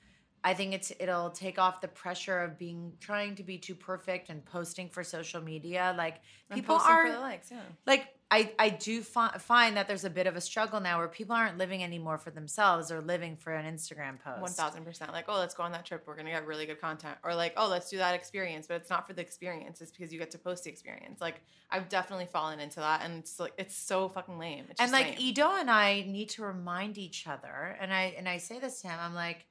[0.44, 4.28] I think it's it'll take off the pressure of being trying to be too perfect
[4.28, 5.94] and posting for social media.
[5.96, 6.20] Like
[6.50, 7.60] And people are likes, yeah.
[7.86, 11.08] like I I do fi- find that there's a bit of a struggle now where
[11.08, 14.42] people aren't living anymore for themselves or living for an Instagram post.
[14.42, 15.12] One thousand percent.
[15.12, 16.04] Like, oh, let's go on that trip.
[16.06, 17.16] We're gonna get really good content.
[17.24, 18.66] Or like, oh, let's do that experience.
[18.66, 19.80] But it's not for the experience.
[19.80, 21.22] It's because you get to post the experience.
[21.22, 21.40] Like,
[21.70, 24.66] I've definitely fallen into that, and it's like it's so fucking lame.
[24.68, 25.16] It's and like lame.
[25.20, 28.88] Ido and I need to remind each other, and I and I say this to
[28.88, 28.98] him.
[29.00, 29.46] I'm like,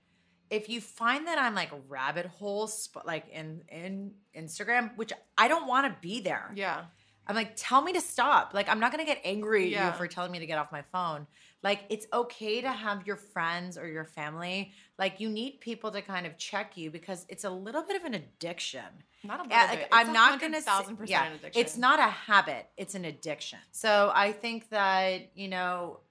[0.53, 5.47] if you find that I'm like rabbit hole, sp- like in in Instagram, which I
[5.47, 6.51] don't want to be there.
[6.55, 6.85] yeah,
[7.27, 8.53] I'm like, tell me to stop.
[8.53, 9.87] Like, I'm not gonna get angry at Yeah.
[9.91, 11.25] you for telling me to get off my phone.
[11.61, 14.73] Like, it's okay to have your friends or your family.
[14.99, 18.03] Like, you need people to kind of check you because it's a little bit of
[18.03, 18.83] an addiction.
[19.23, 19.75] not a little Yeah, bit.
[19.79, 21.61] like, It's I'm not gonna thousand percent yeah, an addiction.
[21.61, 23.59] It's not a habit; it's an addiction.
[23.71, 26.01] So I think that you know,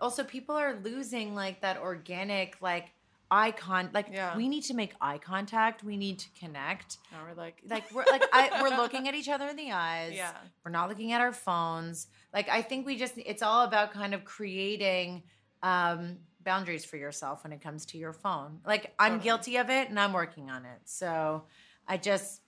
[0.00, 2.90] also people are losing like that organic like
[3.30, 3.90] eye con.
[3.92, 4.36] Like Yeah.
[4.36, 5.84] we need to make eye contact.
[5.84, 6.98] We need to connect.
[7.12, 10.14] Now we're like, Like we're like I, we're looking at each other in the eyes.
[10.14, 10.32] Yeah.
[10.64, 12.06] we're not looking at our phones.
[12.32, 15.22] Like I think we just it's all about kind of creating
[15.62, 18.60] um boundaries for yourself when it comes to your phone.
[18.66, 19.24] Like I'm Totally.
[19.24, 20.80] guilty of it and I'm working on it.
[20.84, 21.44] So
[21.86, 22.40] I just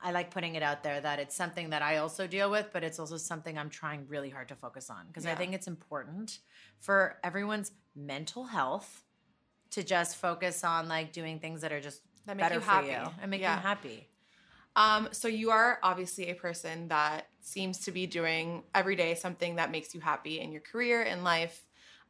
[0.00, 2.84] I like putting it out there that it's something that I also deal with, but
[2.84, 6.38] it's also something I'm trying really hard to focus on because I think it's important
[6.78, 9.02] for everyone's mental health
[9.70, 12.70] to just focus on like doing things that are just That make better you for
[12.70, 12.88] happy.
[12.88, 13.56] you and make Yeah.
[13.56, 14.08] you happy.
[14.76, 19.56] Um, so you are obviously a person that seems to be doing every day something
[19.56, 21.64] that makes you happy in your career in life.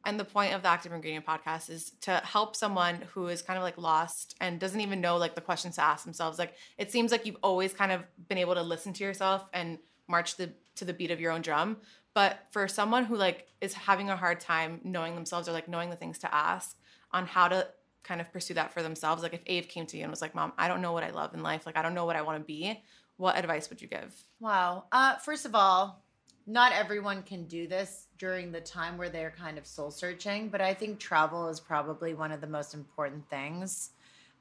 [0.05, 3.57] And the point of the Active Ingredient podcast is to help someone who is kind
[3.57, 6.37] of like lost and doesn't even know like the questions to ask themselves.
[6.39, 9.77] Like it seems like you've always kind of been able to listen to yourself and
[10.07, 11.77] march the to the beat of your own drum.
[12.13, 15.89] But for someone who like is having a hard time knowing themselves or like knowing
[15.89, 16.77] the things to ask
[17.11, 17.67] on how to
[18.03, 20.35] kind of pursue that for themselves, like if Ave came to you and was like,
[20.35, 21.65] "Mom, I don't know what I love in life.
[21.65, 22.81] Like I don't know what I want to be."
[23.17, 24.15] What advice would you give?
[24.39, 24.85] Wow.
[24.93, 26.05] Uh, first of all,
[26.47, 30.61] not everyone can do this during the time where they're kind of soul searching, but
[30.61, 33.91] I think travel is probably one of the most important things.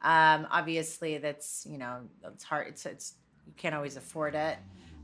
[0.02, 2.68] Um, obviously, that's you know it's hard.
[2.68, 3.14] It's it's
[3.46, 4.58] you can't always afford it,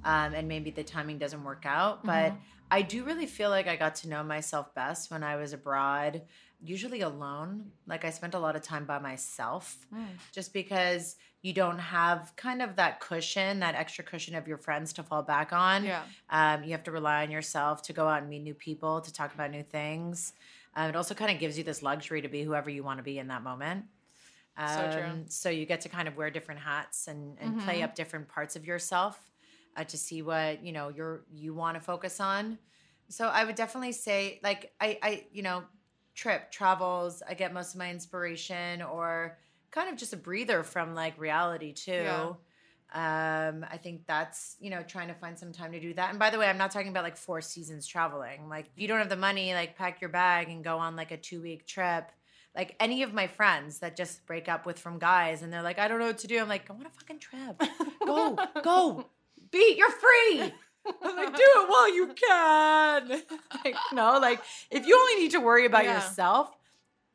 [0.05, 2.07] um, and maybe the timing doesn't work out.
[2.07, 2.39] But Mhm.
[2.71, 6.23] I do really feel like I got to know myself best when I was abroad,
[6.65, 7.73] usually alone.
[7.87, 9.87] Like I spent a lot of time by myself
[10.33, 14.93] just because you don't have kind of that cushion, that extra cushion of your friends
[14.95, 15.85] to fall back on.
[15.85, 16.05] Yeah.
[16.31, 19.13] Um, you have to rely on yourself to go out and meet new people, to
[19.13, 20.33] talk about new things.
[20.75, 23.05] Um, it also kind of gives you this luxury to be whoever you want to
[23.05, 23.87] be in that moment.
[24.57, 25.25] Um, So true.
[25.29, 27.83] So you get to kind of wear different hats and, and play Mhm.
[27.83, 29.31] up different parts of yourself
[29.77, 32.59] uh, to see what you know you're you want to focus on.
[33.09, 35.65] So I would definitely say, like I, I, you know,
[36.15, 37.23] trip travels.
[37.29, 39.39] I get most of my inspiration or
[39.71, 41.93] kind of just a breather from like reality too.
[41.93, 42.33] Yeah.
[42.95, 46.11] Um, I think that's, you know, trying to find some time to do that.
[46.11, 48.49] And by the way, I'm not talking about like four seasons traveling.
[48.49, 51.11] Like, if you don't have the money, like, pack your bag and go on like
[51.11, 52.13] a two week trip.
[52.55, 55.81] Like, any of my friends that just break up with from guys and they're like,
[55.81, 56.39] I don't know what to do.
[56.39, 57.61] I'm like, go on a fucking trip.
[58.07, 59.11] Go, go.
[59.51, 60.53] Be, you're free.
[60.87, 63.23] I'm like, do it while you can.
[63.65, 65.95] like, no, like, if you only need to worry about Yeah.
[65.95, 66.57] yourself,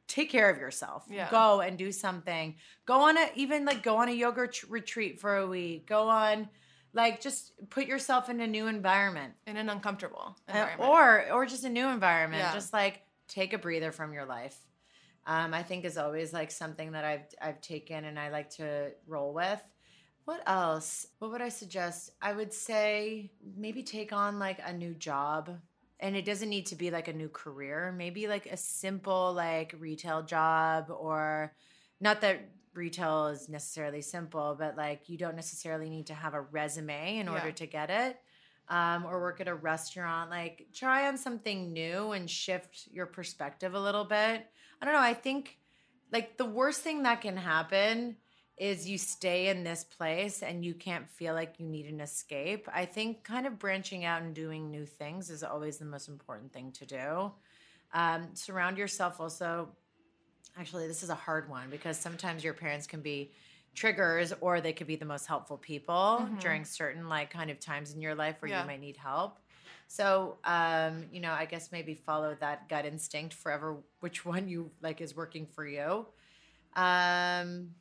[0.07, 1.05] take care of yourself.
[1.09, 1.29] Yeah.
[1.29, 2.55] Go and do something.
[2.85, 5.85] Go on a even like go on a yoga tr- retreat for a week.
[5.87, 6.49] Go on
[6.93, 9.33] like just put yourself in a new environment.
[9.45, 10.89] In an uncomfortable Uh, environment.
[10.89, 12.41] or or just a new environment.
[12.41, 12.53] Yeah.
[12.53, 14.57] Just like take a breather from your life.
[15.27, 18.91] Um, I think is always like something that I've I've taken and I like to
[19.05, 19.61] roll with.
[20.29, 21.07] What else?
[21.17, 22.11] What would I suggest?
[22.21, 25.59] I would say maybe take on like a new job.
[25.99, 27.91] And it doesn't need to be like a new career.
[27.97, 31.55] Maybe like a simple like retail job or
[31.99, 36.41] not that retail is necessarily simple, but like you don't necessarily need to have a
[36.41, 37.53] resume in order Yeah.
[37.53, 38.21] to get it.
[38.67, 40.29] Um, or work at a restaurant.
[40.29, 44.45] Like try on something new and shift your perspective a little bit.
[44.79, 44.99] I don't know.
[44.99, 45.57] I think
[46.11, 48.17] like the worst thing that can happen
[48.59, 52.67] is you stay in this place and you can't feel like you need an escape.
[52.73, 56.53] I think kind of branching out and doing new things is always the most important
[56.53, 57.31] thing to do.
[57.93, 59.75] Um, surround yourself also.
[60.57, 63.33] Actually, this is a hard one because sometimes your parents can be
[63.75, 66.37] triggers or they could be the most helpful people Mhm.
[66.39, 68.61] during certain like kind of times in your life where Yeah.
[68.61, 69.39] you might need help.
[69.87, 74.71] So, um, you know, I guess maybe follow that gut instinct forever, which one you
[74.81, 76.07] like is working for you.
[76.75, 77.75] Um,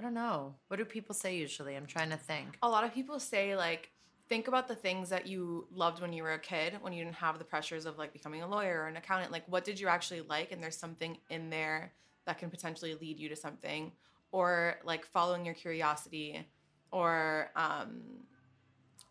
[0.00, 0.54] I don't know.
[0.68, 1.76] What do people say usually?
[1.76, 2.56] I'm trying to think.
[2.62, 3.90] a lot of people say like
[4.30, 7.16] think about the things that you loved when you were a kid when you didn't
[7.16, 9.88] have the pressures of like becoming a lawyer or an accountant like what did you
[9.88, 11.92] actually like and there's something in there
[12.24, 13.92] that can potentially lead you to something
[14.32, 16.48] or like following your curiosity
[16.92, 18.00] or um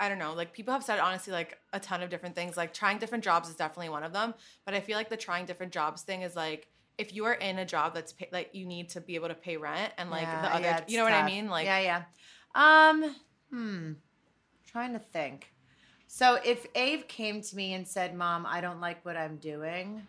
[0.02, 0.34] I don't know.
[0.34, 2.56] Like people have said honestly like a ton of different things.
[2.58, 4.34] Like trying different jobs is definitely one of them,
[4.66, 6.68] but I feel like the trying different jobs thing is like
[7.00, 9.36] if you are in a job that's pay, like you need to be able to
[9.36, 11.50] pay rent and like Yeah, the other yeah, you know what I mean?
[11.50, 12.04] Like yeah,
[12.54, 12.89] yeah.
[12.89, 13.16] Um,
[13.52, 13.91] hmm.
[14.68, 15.52] Trying to think.
[16.08, 20.08] So if Ave came to me and said, "Mom, I don't like what I'm doing,"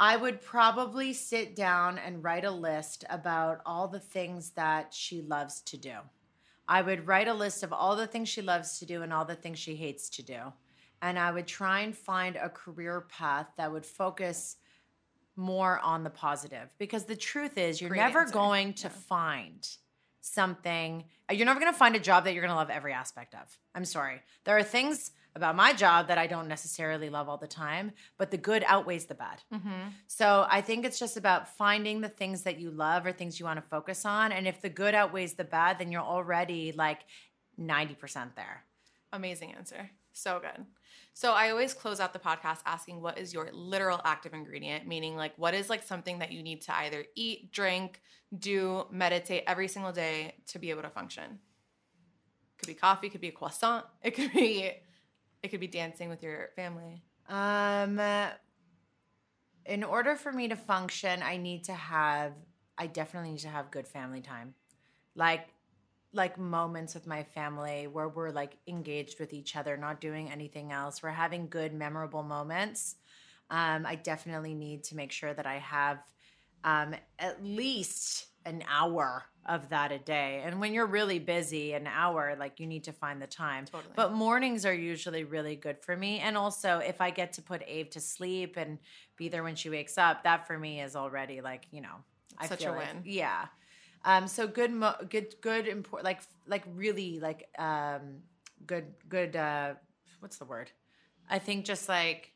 [0.00, 5.22] I would probably sit down and write a list about all the things that she
[5.22, 5.94] loves to do.
[6.68, 9.24] I would write a list of all the things she loves to do and all
[9.24, 10.38] the things she hates to do.
[11.02, 14.56] And I would try and find a career path that would focus
[15.38, 18.32] more on the positive because the truth is you're Great never answer.
[18.34, 18.94] going to Yeah.
[19.08, 19.68] find
[20.20, 23.34] something you're never going to find a job that you're going to love every aspect
[23.34, 27.38] of i'm sorry there are things about my job that i don't necessarily love all
[27.38, 29.92] the time but the good outweighs the bad Mhm.
[30.08, 33.46] so i think it's just about finding the things that you love or things you
[33.46, 37.02] want to focus on and if the good outweighs the bad then you're already like
[37.58, 38.64] 90% there
[39.10, 39.88] Amazing answer.
[40.18, 40.66] So good.
[41.14, 45.16] So I always close out the podcast asking what is your literal active ingredient, meaning
[45.16, 48.00] like what is like something that you need to either eat, drink,
[48.36, 51.38] do, meditate every single day to be able to function.
[52.58, 54.72] Could be coffee, could be a croissant, it could be
[55.40, 57.04] it could be dancing with your family.
[57.28, 58.00] Um,
[59.66, 62.32] in order for me to function, I need to have.
[62.76, 64.54] I definitely need to have good family time,
[65.14, 65.48] like,
[66.12, 70.72] like moments with my family where we're like engaged with each other, not doing anything
[70.72, 71.02] else.
[71.02, 72.96] We're having good, memorable moments.
[73.50, 75.98] Um, I definitely need to make sure that I have
[76.64, 80.42] um, at least an hour of that a day.
[80.44, 83.66] And when you're really busy, an hour, like you need to find the time.
[83.66, 83.92] Totally.
[83.94, 86.18] But mornings are usually really good for me.
[86.20, 88.78] And also, if I get to put Ave to sleep and
[89.16, 91.96] be there when she wakes up, that for me is already like, you know,
[92.38, 93.02] I Such feel a like- win.
[93.04, 93.46] yeah.
[94.04, 98.20] Um, so good, mo- good, good, important, like, like really, like, um,
[98.66, 99.36] good, good.
[99.36, 99.74] Uh,
[100.20, 100.70] what's the word?
[101.28, 102.32] I think just like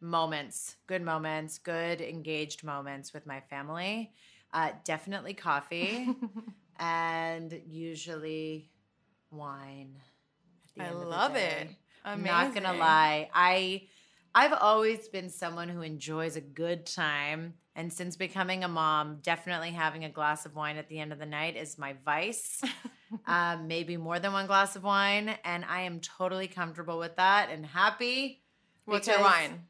[0.00, 4.12] moments, good moments, good engaged moments with my family.
[4.52, 6.16] Uh, definitely coffee,
[6.78, 8.70] and usually
[9.30, 9.96] wine.
[10.78, 11.68] I end of the love it.
[12.04, 13.28] I'm not gonna lie.
[13.34, 13.88] I
[14.34, 17.54] I've always been someone who enjoys a good time.
[17.76, 21.18] And since becoming a mom, definitely having a glass of wine at the end of
[21.18, 22.60] the night is my vice.
[23.26, 25.36] um, maybe more than one glass of wine.
[25.44, 28.42] And I am totally comfortable with that and happy.
[28.86, 29.66] What's your wine?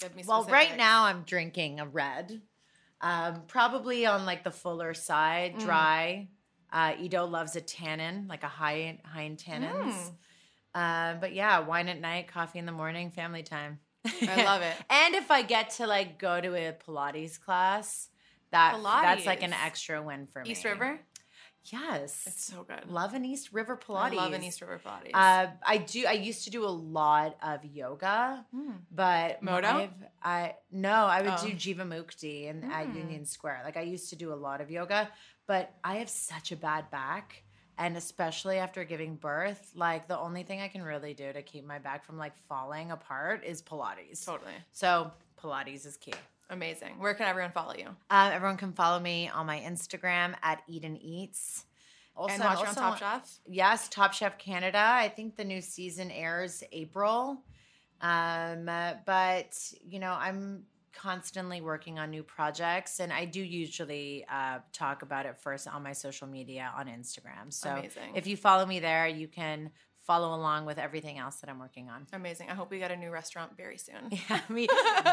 [0.00, 2.42] Give me Well, right now I'm drinking a red.
[3.00, 5.60] Um, probably on like the fuller side, Mm.
[5.60, 6.28] dry.
[6.72, 9.94] Uh, Ido loves a tannin, like a high high in tannins.
[10.74, 11.12] Mm.
[11.14, 13.78] Um, but yeah, wine at night, coffee in the morning, family time.
[14.28, 14.74] I love it.
[14.90, 18.08] And if I get to like go to a Pilates class,
[18.52, 20.50] that that's like an extra win for me.
[20.50, 20.98] East River?
[21.72, 22.22] Yes.
[22.28, 22.88] It's so good.
[22.88, 24.12] Love an East River Pilates.
[24.12, 25.10] I love an East River Pilates.
[25.14, 26.04] Uh, I do.
[26.06, 28.70] I used to do a lot of yoga, Hmm.
[28.92, 29.66] but Moto?
[29.68, 31.46] I've- I no, I would Oh.
[31.46, 32.96] do Jivamukti and at Mm.
[32.96, 33.62] Union Square.
[33.64, 35.10] Like I used to do a lot of yoga,
[35.48, 37.42] but I have such a bad back,
[37.78, 41.66] and especially after giving birth, like the only thing I can really do to keep
[41.66, 44.24] my back from like falling apart is Pilates.
[44.24, 44.52] Totally.
[44.72, 45.10] So
[45.40, 46.14] Pilates is key.
[46.48, 46.98] Amazing.
[46.98, 47.88] Where can everyone follow you?
[48.10, 51.64] Um, everyone can follow me on my Instagram at Eden Eats.
[52.16, 53.38] Also, and watch I'm on Top Chef.
[53.46, 54.80] Yes, Top Chef Canada.
[54.80, 57.42] I think the new season airs April.
[58.00, 60.64] Um, uh, but you know, I'm
[60.96, 65.82] constantly working on new projects, and I do usually uh, talk about it first on
[65.82, 67.52] my social media on Instagram.
[67.52, 68.14] So Amazing.
[68.14, 69.70] if you follow me there, you can
[70.06, 72.06] follow along with everything else that I'm working on.
[72.12, 72.48] Amazing.
[72.48, 74.10] I hope we get a new restaurant very soon.
[74.30, 74.68] Yeah, me.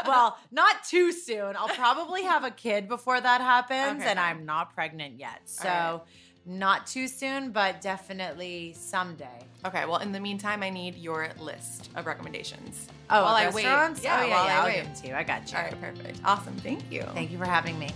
[0.06, 1.56] well, not too soon.
[1.56, 4.20] I'll probably have a kid before that happens, Okay, and.
[4.20, 5.42] I'm not pregnant yet.
[5.46, 6.02] So.
[6.46, 9.38] Not too soon, but definitely someday.
[9.64, 12.88] Okay, well, in the meantime, I need your list of recommendations.
[13.08, 14.00] Oh, while I restaurants?
[14.00, 14.04] wait.
[14.04, 14.52] Yeah, oh, yeah, while yeah.
[14.52, 14.74] I I'll wait.
[14.76, 15.14] give them to you.
[15.14, 15.56] I got you.
[15.56, 16.20] All right, perfect.
[16.24, 16.54] Awesome.
[16.56, 17.02] Thank you.
[17.14, 17.88] Thank you for having me.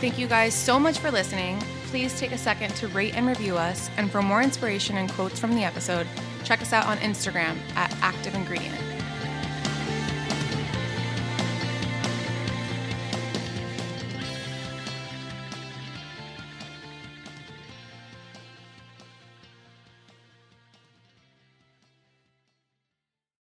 [0.00, 1.62] Thank you guys so much for listening.
[1.94, 3.88] Please take a second to rate and review us.
[3.96, 6.08] And for more inspiration and quotes from the episode,
[6.42, 8.93] check us out on Instagram at Active Ingredient.